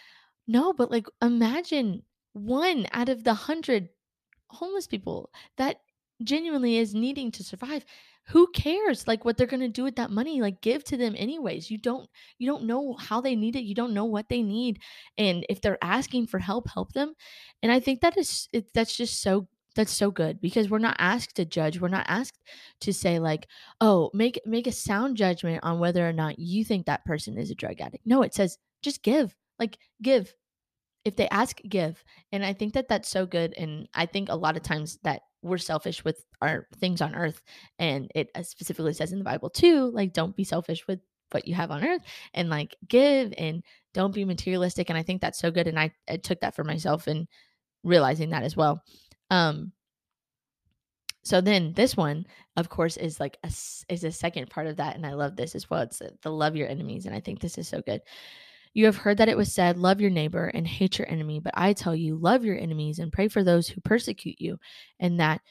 no, 0.48 0.74
but 0.74 0.92
like 0.92 1.08
imagine 1.22 2.04
one 2.34 2.88
out 2.94 3.10
of 3.10 3.24
the 3.24 3.34
hundred 3.34 3.90
homeless 4.50 4.88
people 4.88 5.32
that 5.58 5.78
genuinely 6.24 6.78
is 6.78 6.94
needing 6.94 7.32
to 7.32 7.44
survive. 7.44 7.86
Who 8.28 8.48
cares 8.54 9.08
like 9.08 9.26
what 9.26 9.38
they're 9.38 9.48
going 9.48 9.60
to 9.62 9.68
do 9.70 9.84
with 9.84 9.96
that 9.96 10.12
money? 10.12 10.42
Like 10.42 10.62
give 10.62 10.84
to 10.86 10.98
them 10.98 11.16
anyways. 11.18 11.72
You 11.72 11.80
don't 11.80 12.08
you 12.38 12.48
don't 12.48 12.66
know 12.66 12.96
how 13.00 13.22
they 13.22 13.36
need 13.36 13.56
it. 13.56 13.64
You 13.64 13.74
don't 13.76 13.94
know 13.94 14.06
what 14.06 14.30
they 14.30 14.44
need. 14.44 14.80
And 15.18 15.46
if 15.50 15.62
they're 15.62 15.84
asking 15.84 16.28
for 16.28 16.40
help 16.40 16.70
help 16.70 16.94
them. 16.94 17.14
And 17.64 17.72
i 17.72 17.80
think 17.80 18.02
that 18.02 18.18
is 18.18 18.48
it, 18.54 18.68
that's 18.74 18.96
just 18.96 19.22
so 19.22 19.48
that's 19.80 19.94
so 19.94 20.12
good 20.12 20.42
because 20.42 20.70
we're 20.70 20.78
not 20.78 20.98
asked 21.00 21.38
to 21.38 21.46
judge 21.46 21.80
we're 21.80 21.88
not 21.88 22.06
asked 22.10 22.44
to 22.82 22.92
say 22.92 23.18
like 23.18 23.48
oh 23.80 24.12
make 24.14 24.38
make 24.46 24.68
a 24.68 24.74
sound 24.74 25.16
judgment 25.16 25.64
on 25.64 25.80
whether 25.80 26.06
or 26.06 26.12
not 26.12 26.38
you 26.38 26.66
think 26.66 26.86
that 26.86 27.06
person 27.06 27.38
is 27.38 27.50
a 27.50 27.56
drug 27.56 27.80
addict. 27.80 28.06
No 28.06 28.22
it 28.22 28.34
says 28.34 28.58
just 28.82 29.04
give 29.04 29.34
like 29.58 29.78
give. 30.02 30.34
If 31.06 31.16
they 31.16 31.30
ask 31.30 31.62
give. 31.62 32.04
And 32.34 32.44
i 32.44 32.52
think 32.52 32.74
that 32.74 32.90
that's 32.90 33.08
so 33.08 33.26
good 33.26 33.54
and 33.58 33.88
i 33.94 34.06
think 34.06 34.28
a 34.28 34.36
lot 34.36 34.58
of 34.58 34.64
times 34.64 35.00
that 35.04 35.22
we're 35.42 35.58
selfish 35.58 36.04
with 36.04 36.26
our 36.42 36.68
things 36.80 37.00
on 37.00 37.16
earth 37.16 37.42
and 37.80 38.12
it 38.14 38.28
uh, 38.36 38.44
specifically 38.44 38.92
says 38.92 39.14
in 39.14 39.20
the 39.20 39.24
bible 39.24 39.50
too 39.50 39.90
like 39.92 40.12
don't 40.12 40.36
be 40.36 40.44
selfish 40.44 40.86
with 40.88 41.00
what 41.32 41.48
you 41.48 41.56
have 41.56 41.72
on 41.72 41.86
earth 41.86 42.02
and 42.34 42.50
like 42.50 42.76
give 42.90 43.34
and 43.38 43.64
don't 43.94 44.14
be 44.14 44.26
materialistic 44.26 44.90
and 44.90 45.00
i 45.00 45.04
think 45.04 45.22
that's 45.22 45.40
so 45.40 45.50
good 45.52 45.68
and 45.68 45.80
i, 45.80 45.90
I 46.10 46.18
took 46.18 46.42
that 46.42 46.54
for 46.54 46.66
myself 46.66 47.08
and 47.08 47.30
realizing 47.86 48.32
that 48.32 48.44
as 48.44 48.58
well 48.58 48.84
um 49.30 49.72
so 51.24 51.42
then 51.42 51.74
this 51.74 51.96
one 51.98 52.26
of 52.56 52.70
course 52.70 52.98
is 52.98 53.20
like 53.20 53.38
a 53.44 53.48
is 53.90 54.04
a 54.04 54.12
second 54.12 54.50
part 54.50 54.68
of 54.68 54.78
that 54.78 54.96
and 54.96 55.06
i 55.06 55.14
love 55.14 55.36
this 55.36 55.56
as 55.56 55.70
well 55.70 55.82
it's 55.82 56.02
the 56.22 56.32
love 56.32 56.56
your 56.56 56.68
enemies 56.68 57.06
and 57.06 57.16
i 57.16 57.20
think 57.20 57.40
this 57.40 57.58
is 57.58 57.68
so 57.68 57.82
good 57.82 58.02
you 58.74 58.86
have 58.86 58.98
heard 58.98 59.18
that 59.18 59.30
it 59.30 59.38
was 59.38 59.52
said, 59.52 59.78
Love 59.78 60.00
your 60.00 60.12
neighbor 60.12 60.48
and 60.48 60.68
hate 60.68 61.00
your 61.00 61.10
enemy. 61.10 61.40
But 61.40 61.54
I 61.56 61.74
tell 61.74 61.96
you, 61.96 62.16
love 62.16 62.46
your 62.46 62.58
enemies 62.58 63.00
and 63.00 63.12
pray 63.12 63.28
for 63.28 63.44
those 63.44 63.68
who 63.68 63.82
persecute 63.82 64.40
you, 64.40 64.60
and 65.00 65.20
that 65.20 65.42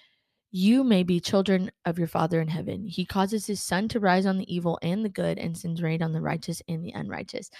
you 0.50 0.84
may 0.84 1.02
be 1.02 1.20
children 1.20 1.70
of 1.84 1.98
your 1.98 2.08
Father 2.08 2.40
in 2.40 2.48
heaven. 2.48 2.86
He 2.86 3.04
causes 3.04 3.46
his 3.46 3.62
sun 3.62 3.88
to 3.88 4.00
rise 4.00 4.24
on 4.24 4.38
the 4.38 4.54
evil 4.54 4.78
and 4.82 5.04
the 5.04 5.10
good, 5.10 5.38
and 5.38 5.56
sends 5.56 5.82
rain 5.82 6.02
on 6.02 6.12
the 6.12 6.20
righteous 6.20 6.62
and 6.68 6.84
the 6.84 6.92
unrighteous. 6.92 7.50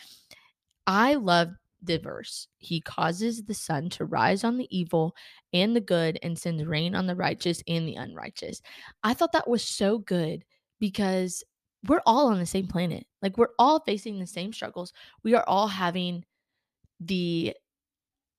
I 0.87 1.14
love 1.14 1.50
the 1.82 1.98
verse. 1.98 2.48
He 2.58 2.80
causes 2.80 3.42
the 3.42 3.54
sun 3.54 3.88
to 3.90 4.04
rise 4.04 4.44
on 4.44 4.56
the 4.58 4.68
evil 4.76 5.14
and 5.52 5.74
the 5.74 5.80
good, 5.80 6.18
and 6.22 6.38
sends 6.38 6.64
rain 6.64 6.94
on 6.94 7.06
the 7.06 7.16
righteous 7.16 7.62
and 7.66 7.86
the 7.86 7.94
unrighteous. 7.94 8.60
I 9.02 9.14
thought 9.14 9.32
that 9.32 9.48
was 9.48 9.62
so 9.62 9.98
good 9.98 10.44
because 10.80 11.44
we're 11.86 12.02
all 12.06 12.28
on 12.28 12.38
the 12.38 12.46
same 12.46 12.66
planet. 12.66 13.06
Like 13.22 13.38
we're 13.38 13.54
all 13.58 13.80
facing 13.80 14.18
the 14.18 14.26
same 14.26 14.52
struggles. 14.52 14.92
We 15.22 15.34
are 15.34 15.44
all 15.46 15.68
having 15.68 16.24
the 17.00 17.54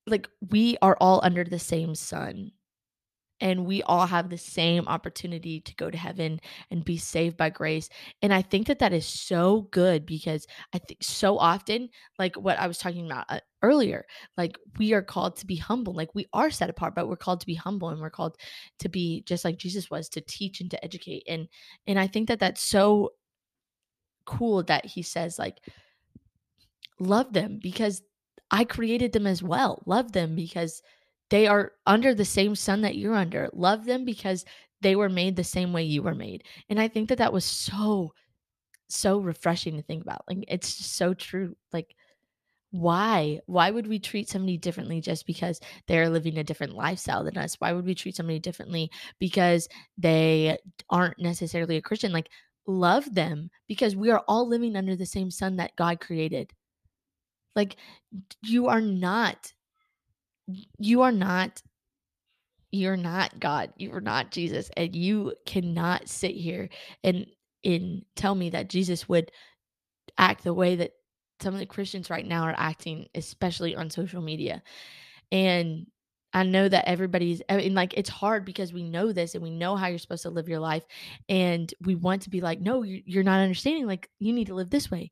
like 0.06 0.28
we 0.49 0.78
are 0.82 0.97
all 0.99 1.21
under 1.23 1.43
the 1.43 1.60
same 1.60 1.95
sun 1.95 2.52
and 3.41 3.65
we 3.65 3.82
all 3.84 4.06
have 4.06 4.30
the 4.30 4.38
same 4.38 4.88
opportunity 4.88 5.62
to 5.62 5.75
go 5.75 5.89
to 5.89 5.97
heaven 5.97 6.39
and 6.71 6.86
be 6.86 6.97
saved 6.97 7.38
by 7.38 7.49
grace. 7.49 7.89
And 8.21 8.34
i 8.34 8.41
think 8.41 8.67
that 8.67 8.80
that 8.80 8.93
is 8.93 9.06
so 9.06 9.67
good 9.71 10.06
because 10.06 10.47
i 10.73 10.78
think 10.78 11.02
so 11.02 11.38
often 11.38 11.89
like 12.17 12.36
what 12.36 12.60
i 12.60 12.67
was 12.67 12.78
talking 12.78 13.06
about 13.06 13.25
uh, 13.30 13.39
earlier 13.62 14.06
like 14.38 14.58
we 14.78 14.93
are 14.93 15.02
called 15.02 15.36
to 15.36 15.45
be 15.45 15.56
humble 15.56 15.93
like 15.93 16.13
we 16.15 16.28
are 16.34 16.49
set 16.49 16.69
apart 16.69 16.95
but 16.95 17.08
we're 17.08 17.15
called 17.15 17.41
to 17.41 17.45
be 17.45 17.56
humble 17.56 17.89
and 17.89 17.99
we're 17.99 18.10
called 18.10 18.38
to 18.80 18.89
be 18.89 19.23
just 19.25 19.43
like 19.43 19.58
jesus 19.58 19.89
was 19.89 20.10
to 20.10 20.21
teach 20.21 20.62
and 20.62 20.71
to 20.71 20.84
educate. 20.84 21.23
And 21.28 21.47
and 21.88 21.99
i 21.99 22.08
think 22.08 22.28
that 22.28 22.39
that's 22.39 22.62
so 22.62 23.12
cool 24.25 24.63
that 24.63 24.86
he 24.86 25.02
says 25.02 25.39
like 25.39 25.58
love 26.99 27.34
them 27.34 27.60
because 27.62 28.02
i 28.52 28.63
created 28.63 29.12
them 29.13 29.28
as 29.28 29.43
well. 29.43 29.82
Love 29.86 30.12
them 30.12 30.36
because 30.36 30.82
they 31.30 31.48
are 31.48 31.74
under 31.86 32.13
the 32.13 32.26
same 32.26 32.56
sun 32.56 32.82
that 32.82 32.98
you're 32.98 33.15
under. 33.15 33.50
Love 33.54 33.86
them 33.86 34.06
because 34.06 34.46
they 34.82 34.96
were 34.96 35.10
made 35.10 35.36
the 35.36 35.44
same 35.44 35.74
way 35.74 35.84
you 35.84 36.02
were 36.02 36.15
made. 36.15 36.44
And 36.70 36.80
I 36.80 36.88
think 36.88 37.10
that 37.10 37.18
that 37.20 37.34
was 37.34 37.46
so, 37.46 38.13
so 38.88 39.20
refreshing 39.20 39.76
to 39.78 39.84
think 39.84 40.04
about. 40.04 40.24
Like, 40.28 40.46
it's 40.48 40.78
just 40.78 40.96
so 40.96 41.13
true. 41.13 41.56
Like, 41.72 41.96
why? 42.72 43.39
Why 43.46 43.72
would 43.72 43.88
we 43.88 44.00
treat 44.00 44.30
somebody 44.30 44.58
differently 44.58 45.02
just 45.02 45.26
because 45.26 45.60
they're 45.88 46.10
living 46.10 46.38
a 46.38 46.44
different 46.44 46.76
lifestyle 46.76 47.24
than 47.24 47.38
us? 47.38 47.56
Why 47.60 47.74
would 47.74 47.86
we 47.86 47.96
treat 47.96 48.15
somebody 48.15 48.39
differently 48.39 48.92
because 49.20 49.68
they 49.98 50.58
aren't 50.89 51.20
necessarily 51.20 51.78
a 51.78 51.82
Christian? 51.82 52.12
Like, 52.12 52.30
love 52.68 53.13
them 53.13 53.50
because 53.68 53.96
we 53.96 54.12
are 54.12 54.24
all 54.28 54.48
living 54.48 54.76
under 54.76 54.96
the 54.96 55.06
same 55.06 55.32
sun 55.32 55.58
that 55.58 55.76
God 55.76 56.00
created. 56.00 56.52
Like, 57.56 57.76
you 58.44 58.68
are 58.68 58.82
not 58.82 59.52
you 60.78 61.02
are 61.02 61.12
not 61.12 61.62
you're 62.72 62.98
not 62.98 63.40
God. 63.40 63.74
You 63.78 63.94
are 63.94 64.02
not 64.02 64.32
Jesus. 64.32 64.70
And 64.78 64.96
you 64.96 65.34
cannot 65.46 66.08
sit 66.08 66.36
here 66.36 66.70
and 67.04 67.26
and 67.64 68.04
tell 68.16 68.36
me 68.36 68.52
that 68.52 68.70
Jesus 68.70 69.10
would 69.10 69.32
act 70.18 70.44
the 70.44 70.54
way 70.54 70.76
that 70.78 70.92
some 71.42 71.54
of 71.54 71.60
the 71.60 71.66
Christians 71.66 72.10
right 72.10 72.26
now 72.26 72.44
are 72.44 72.56
acting, 72.58 73.08
especially 73.16 73.76
on 73.76 73.90
social 73.90 74.22
media. 74.22 74.62
And 75.32 75.88
I 76.34 76.44
know 76.44 76.70
that 76.70 76.88
everybody's 76.88 77.42
eh, 77.50 77.56
I 77.56 77.58
mean, 77.58 77.74
like 77.74 77.96
it's 77.96 78.10
hard 78.10 78.46
because 78.46 78.72
we 78.72 78.84
know 78.84 79.12
this 79.12 79.34
and 79.34 79.44
we 79.44 79.50
know 79.50 79.76
how 79.76 79.88
you're 79.88 79.98
supposed 79.98 80.24
to 80.24 80.30
live 80.30 80.48
your 80.48 80.60
life. 80.60 80.86
And 81.28 81.74
we 81.82 81.96
want 81.96 82.24
to 82.24 82.30
be 82.30 82.42
like, 82.42 82.62
no, 82.62 82.84
you're 82.84 83.24
not 83.24 83.42
understanding. 83.42 83.88
Like 83.88 84.10
you 84.20 84.34
need 84.34 84.48
to 84.48 84.56
live 84.56 84.70
this 84.70 84.92
way. 84.92 85.12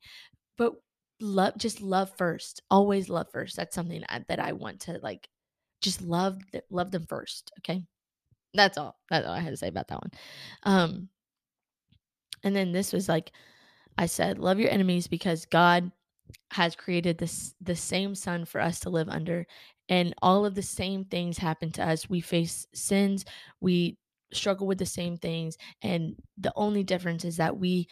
But 0.58 0.74
love, 1.20 1.58
just 1.58 1.82
love 1.82 2.12
first. 2.18 2.62
Always 2.70 3.10
love 3.10 3.28
first. 3.32 3.56
That's 3.56 3.76
something 3.76 4.04
that, 4.28 4.40
I 4.40 4.52
want 4.54 4.82
to 4.82 5.00
like 5.04 5.28
just 5.82 6.02
love 6.02 6.40
love 6.70 6.92
them 6.92 7.06
first 7.08 7.52
okay 7.60 7.84
that's 8.54 8.78
all 8.78 8.96
that's 9.10 9.26
all 9.28 9.34
i 9.34 9.40
had 9.40 9.52
to 9.52 9.58
say 9.58 9.68
about 9.68 9.88
that 9.88 10.02
one 10.02 10.12
um 10.64 11.10
and 12.44 12.56
then 12.56 12.72
this 12.72 12.92
was 12.92 13.08
like 13.08 13.32
i 13.98 14.06
said 14.06 14.40
love 14.40 14.60
your 14.60 14.72
enemies 14.72 15.08
because 15.08 15.46
god 15.46 15.92
has 16.52 16.76
created 16.76 17.18
this 17.18 17.54
the 17.62 17.76
same 17.76 18.16
sun 18.16 18.44
for 18.46 18.60
us 18.60 18.80
to 18.80 18.90
live 18.90 19.10
under 19.10 19.46
and 19.90 20.14
all 20.22 20.46
of 20.46 20.56
the 20.56 20.62
same 20.62 21.06
things 21.06 21.38
happen 21.38 21.72
to 21.72 21.88
us 21.88 22.10
we 22.10 22.20
face 22.20 22.66
sins 22.74 23.24
we 23.62 23.98
struggle 24.34 24.68
with 24.68 24.78
the 24.78 24.86
same 24.86 25.16
things 25.16 25.58
and 25.84 26.16
the 26.38 26.52
only 26.56 26.84
difference 26.84 27.24
is 27.24 27.38
that 27.38 27.58
we 27.58 27.88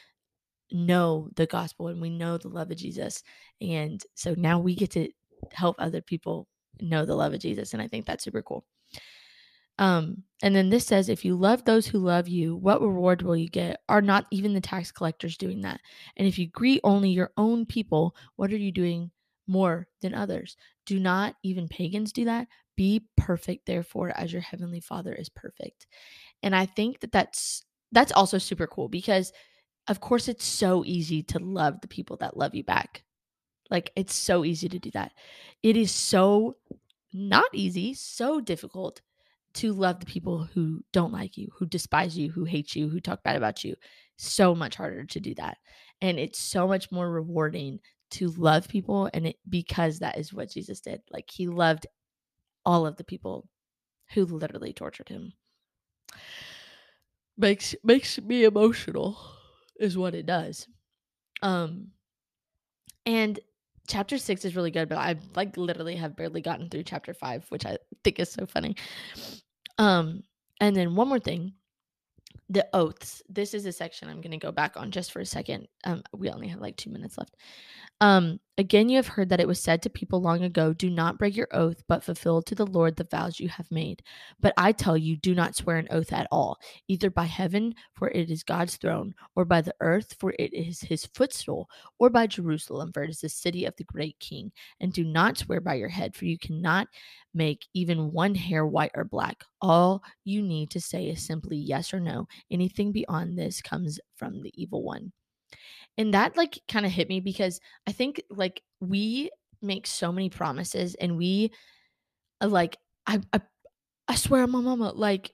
know 0.71 1.29
the 1.35 1.45
gospel 1.45 1.87
and 1.87 2.01
we 2.01 2.09
know 2.09 2.37
the 2.37 2.47
love 2.47 2.71
of 2.71 2.77
jesus 2.77 3.23
and 3.61 4.03
so 4.15 4.33
now 4.37 4.59
we 4.59 4.75
get 4.75 4.91
to 4.91 5.09
help 5.53 5.75
other 5.79 6.01
people 6.01 6.47
know 6.81 7.05
the 7.05 7.15
love 7.15 7.33
of 7.33 7.39
Jesus. 7.39 7.73
And 7.73 7.81
I 7.81 7.87
think 7.87 8.05
that's 8.05 8.23
super 8.23 8.41
cool. 8.41 8.65
Um, 9.77 10.23
and 10.41 10.55
then 10.55 10.69
this 10.69 10.85
says, 10.85 11.09
if 11.09 11.25
you 11.25 11.35
love 11.35 11.65
those 11.65 11.85
who 11.85 11.99
love 11.99 12.29
you, 12.29 12.55
what 12.55 12.81
reward 12.81 13.21
will 13.21 13.35
you 13.35 13.49
get? 13.49 13.81
Are 13.89 14.01
not 14.01 14.25
even 14.31 14.53
the 14.53 14.61
tax 14.61 14.91
collectors 14.91 15.37
doing 15.37 15.61
that? 15.61 15.81
And 16.15 16.27
if 16.27 16.39
you 16.39 16.47
greet 16.47 16.79
only 16.83 17.09
your 17.09 17.31
own 17.35 17.65
people, 17.65 18.15
what 18.37 18.51
are 18.51 18.57
you 18.57 18.71
doing 18.71 19.11
more 19.47 19.87
than 20.01 20.13
others? 20.13 20.55
Do 20.85 20.99
not 20.99 21.35
even 21.43 21.67
pagans 21.67 22.13
do 22.13 22.25
that? 22.25 22.47
Be 22.77 23.05
perfect, 23.17 23.65
therefore, 23.65 24.11
as 24.15 24.31
your 24.31 24.41
heavenly 24.41 24.79
Father 24.79 25.13
is 25.13 25.29
perfect. 25.29 25.87
And 26.41 26.55
I 26.55 26.65
think 26.65 27.01
that 27.01 27.11
that's 27.11 27.63
that's 27.91 28.11
also 28.11 28.37
super 28.37 28.67
cool 28.67 28.89
because, 28.89 29.31
of 29.87 29.99
course, 29.99 30.27
it's 30.27 30.45
so 30.45 30.83
easy 30.85 31.21
to 31.23 31.39
love 31.39 31.81
the 31.81 31.87
people 31.87 32.17
that 32.17 32.37
love 32.37 32.55
you 32.55 32.63
back. 32.63 33.03
Like 33.69 33.91
it's 33.95 34.15
so 34.15 34.45
easy 34.45 34.69
to 34.69 34.79
do 34.79 34.91
that. 34.91 35.11
It 35.63 35.77
is 35.77 35.91
so 35.91 36.57
not 37.13 37.45
easy, 37.53 37.93
so 37.93 38.39
difficult 38.39 39.01
to 39.55 39.73
love 39.73 39.99
the 39.99 40.05
people 40.05 40.43
who 40.53 40.83
don't 40.91 41.13
like 41.13 41.37
you, 41.37 41.47
who 41.57 41.65
despise 41.65 42.17
you, 42.17 42.29
who 42.29 42.43
hate 42.43 42.75
you, 42.75 42.89
who 42.89 42.99
talk 42.99 43.23
bad 43.23 43.37
about 43.37 43.63
you. 43.63 43.75
So 44.17 44.53
much 44.53 44.75
harder 44.75 45.05
to 45.05 45.19
do 45.19 45.33
that. 45.35 45.57
And 46.01 46.19
it's 46.19 46.39
so 46.39 46.67
much 46.67 46.91
more 46.91 47.09
rewarding 47.09 47.79
to 48.11 48.29
love 48.29 48.67
people 48.67 49.09
and 49.13 49.27
it 49.27 49.37
because 49.49 49.99
that 49.99 50.17
is 50.17 50.33
what 50.33 50.51
Jesus 50.51 50.81
did. 50.81 51.01
Like 51.11 51.29
he 51.31 51.47
loved 51.47 51.87
all 52.65 52.85
of 52.85 52.97
the 52.97 53.03
people 53.03 53.47
who 54.13 54.25
literally 54.25 54.73
tortured 54.73 55.09
him. 55.09 55.33
Makes 57.37 57.75
makes 57.83 58.21
me 58.21 58.43
emotional 58.43 59.17
is 59.79 59.97
what 59.97 60.15
it 60.15 60.25
does. 60.25 60.67
Um 61.41 61.87
and 63.05 63.39
chapter 63.87 64.17
six 64.17 64.45
is 64.45 64.55
really 64.55 64.71
good, 64.71 64.89
but 64.89 64.97
I 64.97 65.15
like 65.35 65.57
literally 65.57 65.95
have 65.95 66.15
barely 66.15 66.41
gotten 66.41 66.69
through 66.69 66.83
chapter 66.83 67.13
five, 67.13 67.45
which 67.49 67.65
I 67.65 67.77
think 68.03 68.19
is 68.19 68.31
so 68.31 68.45
funny. 68.45 68.75
Um, 69.77 70.23
and 70.59 70.75
then 70.75 70.95
one 70.95 71.07
more 71.07 71.19
thing 71.19 71.53
the 72.49 72.67
oaths. 72.73 73.23
This 73.27 73.53
is 73.53 73.65
a 73.65 73.71
section 73.71 74.07
I'm 74.07 74.21
going 74.21 74.31
to 74.31 74.37
go 74.37 74.51
back 74.51 74.77
on 74.77 74.91
just 74.91 75.11
for 75.11 75.19
a 75.19 75.25
second. 75.25 75.67
Um, 75.83 76.03
we 76.13 76.29
only 76.29 76.47
have 76.49 76.59
like 76.59 76.77
two 76.77 76.91
minutes 76.91 77.17
left. 77.17 77.35
Um, 78.01 78.41
again, 78.57 78.89
you 78.89 78.97
have 78.97 79.07
heard 79.07 79.29
that 79.29 79.39
it 79.39 79.47
was 79.47 79.59
said 79.59 79.81
to 79.81 79.89
people 79.89 80.21
long 80.21 80.43
ago, 80.43 80.73
Do 80.73 80.89
not 80.89 81.17
break 81.17 81.35
your 81.35 81.47
oath, 81.51 81.81
but 81.87 82.03
fulfill 82.03 82.41
to 82.41 82.53
the 82.53 82.65
Lord 82.65 82.97
the 82.97 83.07
vows 83.09 83.39
you 83.39 83.47
have 83.47 83.71
made. 83.71 84.03
But 84.41 84.53
I 84.57 84.73
tell 84.73 84.97
you, 84.97 85.15
do 85.15 85.33
not 85.33 85.55
swear 85.55 85.77
an 85.77 85.87
oath 85.91 86.11
at 86.11 86.27
all, 86.29 86.59
either 86.89 87.09
by 87.09 87.23
heaven, 87.23 87.73
for 87.93 88.09
it 88.09 88.29
is 88.29 88.43
God's 88.43 88.75
throne, 88.75 89.15
or 89.35 89.45
by 89.45 89.61
the 89.61 89.75
earth, 89.79 90.15
for 90.19 90.33
it 90.37 90.53
is 90.53 90.81
his 90.81 91.05
footstool, 91.05 91.69
or 91.97 92.09
by 92.09 92.27
Jerusalem, 92.27 92.91
for 92.93 93.03
it 93.03 93.09
is 93.09 93.21
the 93.21 93.29
city 93.29 93.63
of 93.63 93.75
the 93.77 93.85
great 93.85 94.19
king. 94.19 94.51
And 94.81 94.91
do 94.91 95.05
not 95.05 95.37
swear 95.37 95.61
by 95.61 95.75
your 95.75 95.89
head, 95.89 96.15
for 96.15 96.25
you 96.25 96.37
cannot 96.37 96.87
make 97.33 97.65
even 97.73 98.11
one 98.11 98.35
hair 98.35 98.65
white 98.65 98.91
or 98.95 99.05
black. 99.05 99.43
All 99.61 100.03
you 100.25 100.41
need 100.41 100.69
to 100.71 100.81
say 100.81 101.07
is 101.07 101.25
simply 101.25 101.57
yes 101.57 101.93
or 101.93 102.01
no. 102.01 102.27
Anything 102.51 102.91
beyond 102.91 103.37
this 103.37 103.61
comes 103.61 104.01
from 104.15 104.41
the 104.41 104.51
evil 104.61 104.83
one. 104.83 105.13
And 105.97 106.13
that 106.13 106.37
like 106.37 106.59
kind 106.67 106.85
of 106.85 106.91
hit 106.91 107.09
me 107.09 107.19
because 107.19 107.59
I 107.87 107.91
think 107.91 108.21
like 108.29 108.61
we 108.79 109.29
make 109.61 109.87
so 109.87 110.11
many 110.11 110.29
promises 110.29 110.95
and 110.95 111.17
we 111.17 111.51
uh, 112.41 112.47
like 112.47 112.77
I 113.07 113.21
I, 113.33 113.41
I 114.07 114.15
swear 114.15 114.43
on 114.43 114.51
my 114.51 114.61
mama 114.61 114.91
like 114.91 115.31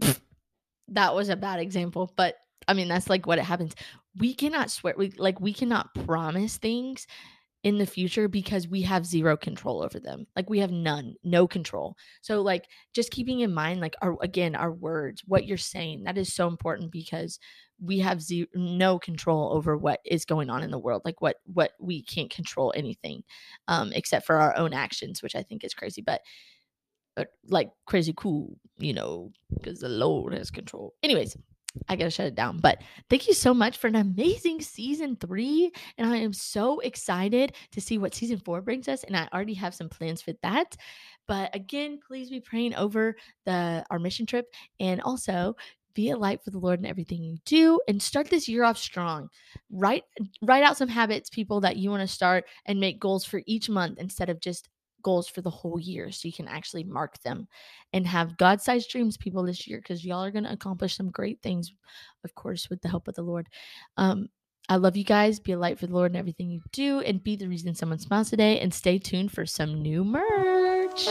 that 0.88 1.14
was 1.14 1.28
a 1.28 1.36
bad 1.36 1.60
example, 1.60 2.12
but 2.16 2.36
I 2.66 2.74
mean 2.74 2.88
that's 2.88 3.08
like 3.08 3.26
what 3.26 3.38
it 3.38 3.44
happens. 3.44 3.74
We 4.16 4.34
cannot 4.34 4.70
swear 4.70 4.94
we 4.96 5.12
like 5.16 5.40
we 5.40 5.52
cannot 5.52 5.94
promise 5.94 6.58
things 6.58 7.06
in 7.62 7.76
the 7.76 7.86
future 7.86 8.26
because 8.26 8.68
we 8.68 8.82
have 8.82 9.04
zero 9.04 9.36
control 9.36 9.82
over 9.82 10.00
them. 10.00 10.26
Like 10.34 10.48
we 10.48 10.60
have 10.60 10.70
none, 10.70 11.14
no 11.22 11.46
control. 11.46 11.96
So 12.22 12.40
like 12.40 12.66
just 12.94 13.10
keeping 13.10 13.40
in 13.40 13.52
mind 13.52 13.80
like 13.80 13.94
our 14.00 14.16
again 14.22 14.54
our 14.54 14.72
words, 14.72 15.22
what 15.26 15.46
you're 15.46 15.58
saying, 15.58 16.04
that 16.04 16.16
is 16.16 16.32
so 16.32 16.48
important 16.48 16.90
because 16.90 17.38
we 17.82 17.98
have 17.98 18.22
zero, 18.22 18.46
no 18.54 18.98
control 18.98 19.52
over 19.54 19.76
what 19.76 20.00
is 20.06 20.24
going 20.24 20.48
on 20.48 20.62
in 20.62 20.70
the 20.70 20.78
world. 20.78 21.02
Like 21.04 21.20
what 21.20 21.36
what 21.44 21.72
we 21.78 22.02
can't 22.02 22.30
control 22.30 22.72
anything 22.74 23.22
um 23.68 23.92
except 23.94 24.26
for 24.26 24.36
our 24.36 24.56
own 24.56 24.72
actions, 24.72 25.22
which 25.22 25.36
I 25.36 25.42
think 25.42 25.62
is 25.62 25.74
crazy, 25.74 26.00
but 26.00 26.22
uh, 27.16 27.24
like 27.48 27.70
crazy 27.86 28.14
cool, 28.16 28.56
you 28.78 28.94
know, 28.94 29.32
because 29.52 29.80
the 29.80 29.88
Lord 29.88 30.32
has 30.32 30.50
control. 30.50 30.94
Anyways, 31.02 31.36
I 31.88 31.96
gotta 31.96 32.10
shut 32.10 32.26
it 32.26 32.34
down. 32.34 32.58
But 32.58 32.82
thank 33.08 33.28
you 33.28 33.34
so 33.34 33.54
much 33.54 33.78
for 33.78 33.86
an 33.86 33.96
amazing 33.96 34.60
season 34.60 35.16
three. 35.16 35.72
And 35.98 36.12
I 36.12 36.16
am 36.16 36.32
so 36.32 36.80
excited 36.80 37.54
to 37.72 37.80
see 37.80 37.98
what 37.98 38.14
season 38.14 38.38
four 38.38 38.60
brings 38.60 38.88
us. 38.88 39.04
And 39.04 39.16
I 39.16 39.28
already 39.32 39.54
have 39.54 39.74
some 39.74 39.88
plans 39.88 40.20
for 40.22 40.32
that. 40.42 40.76
But 41.28 41.54
again, 41.54 42.00
please 42.04 42.28
be 42.30 42.40
praying 42.40 42.74
over 42.74 43.16
the 43.46 43.84
our 43.90 43.98
mission 43.98 44.26
trip 44.26 44.46
and 44.80 45.00
also 45.00 45.54
be 45.94 46.10
a 46.10 46.16
light 46.16 46.42
for 46.42 46.50
the 46.50 46.58
Lord 46.58 46.78
in 46.78 46.86
everything 46.86 47.22
you 47.22 47.36
do 47.44 47.80
and 47.88 48.02
start 48.02 48.28
this 48.30 48.48
year 48.48 48.64
off 48.64 48.78
strong. 48.78 49.28
Write 49.70 50.04
write 50.42 50.62
out 50.64 50.76
some 50.76 50.88
habits, 50.88 51.30
people 51.30 51.60
that 51.60 51.76
you 51.76 51.90
want 51.90 52.00
to 52.00 52.06
start 52.06 52.44
and 52.66 52.80
make 52.80 53.00
goals 53.00 53.24
for 53.24 53.42
each 53.46 53.68
month 53.68 53.98
instead 53.98 54.30
of 54.30 54.40
just 54.40 54.68
goals 55.02 55.28
for 55.28 55.40
the 55.40 55.50
whole 55.50 55.78
year 55.78 56.10
so 56.10 56.28
you 56.28 56.32
can 56.32 56.48
actually 56.48 56.84
mark 56.84 57.20
them 57.22 57.46
and 57.92 58.06
have 58.06 58.36
God 58.36 58.60
sized 58.60 58.90
dreams, 58.90 59.16
people, 59.16 59.42
this 59.42 59.66
year 59.66 59.78
because 59.78 60.04
y'all 60.04 60.24
are 60.24 60.30
going 60.30 60.44
to 60.44 60.52
accomplish 60.52 60.96
some 60.96 61.10
great 61.10 61.40
things, 61.42 61.72
of 62.24 62.34
course, 62.34 62.68
with 62.70 62.80
the 62.82 62.88
help 62.88 63.08
of 63.08 63.14
the 63.14 63.22
Lord. 63.22 63.48
Um, 63.96 64.28
I 64.68 64.76
love 64.76 64.96
you 64.96 65.04
guys. 65.04 65.40
Be 65.40 65.52
a 65.52 65.58
light 65.58 65.78
for 65.78 65.86
the 65.86 65.94
Lord 65.94 66.12
in 66.12 66.16
everything 66.16 66.48
you 66.48 66.60
do 66.72 67.00
and 67.00 67.22
be 67.22 67.34
the 67.34 67.48
reason 67.48 67.74
someone 67.74 67.98
smiles 67.98 68.30
today. 68.30 68.60
And 68.60 68.72
stay 68.72 68.98
tuned 68.98 69.32
for 69.32 69.44
some 69.44 69.82
new 69.82 70.04
merch. 70.04 71.08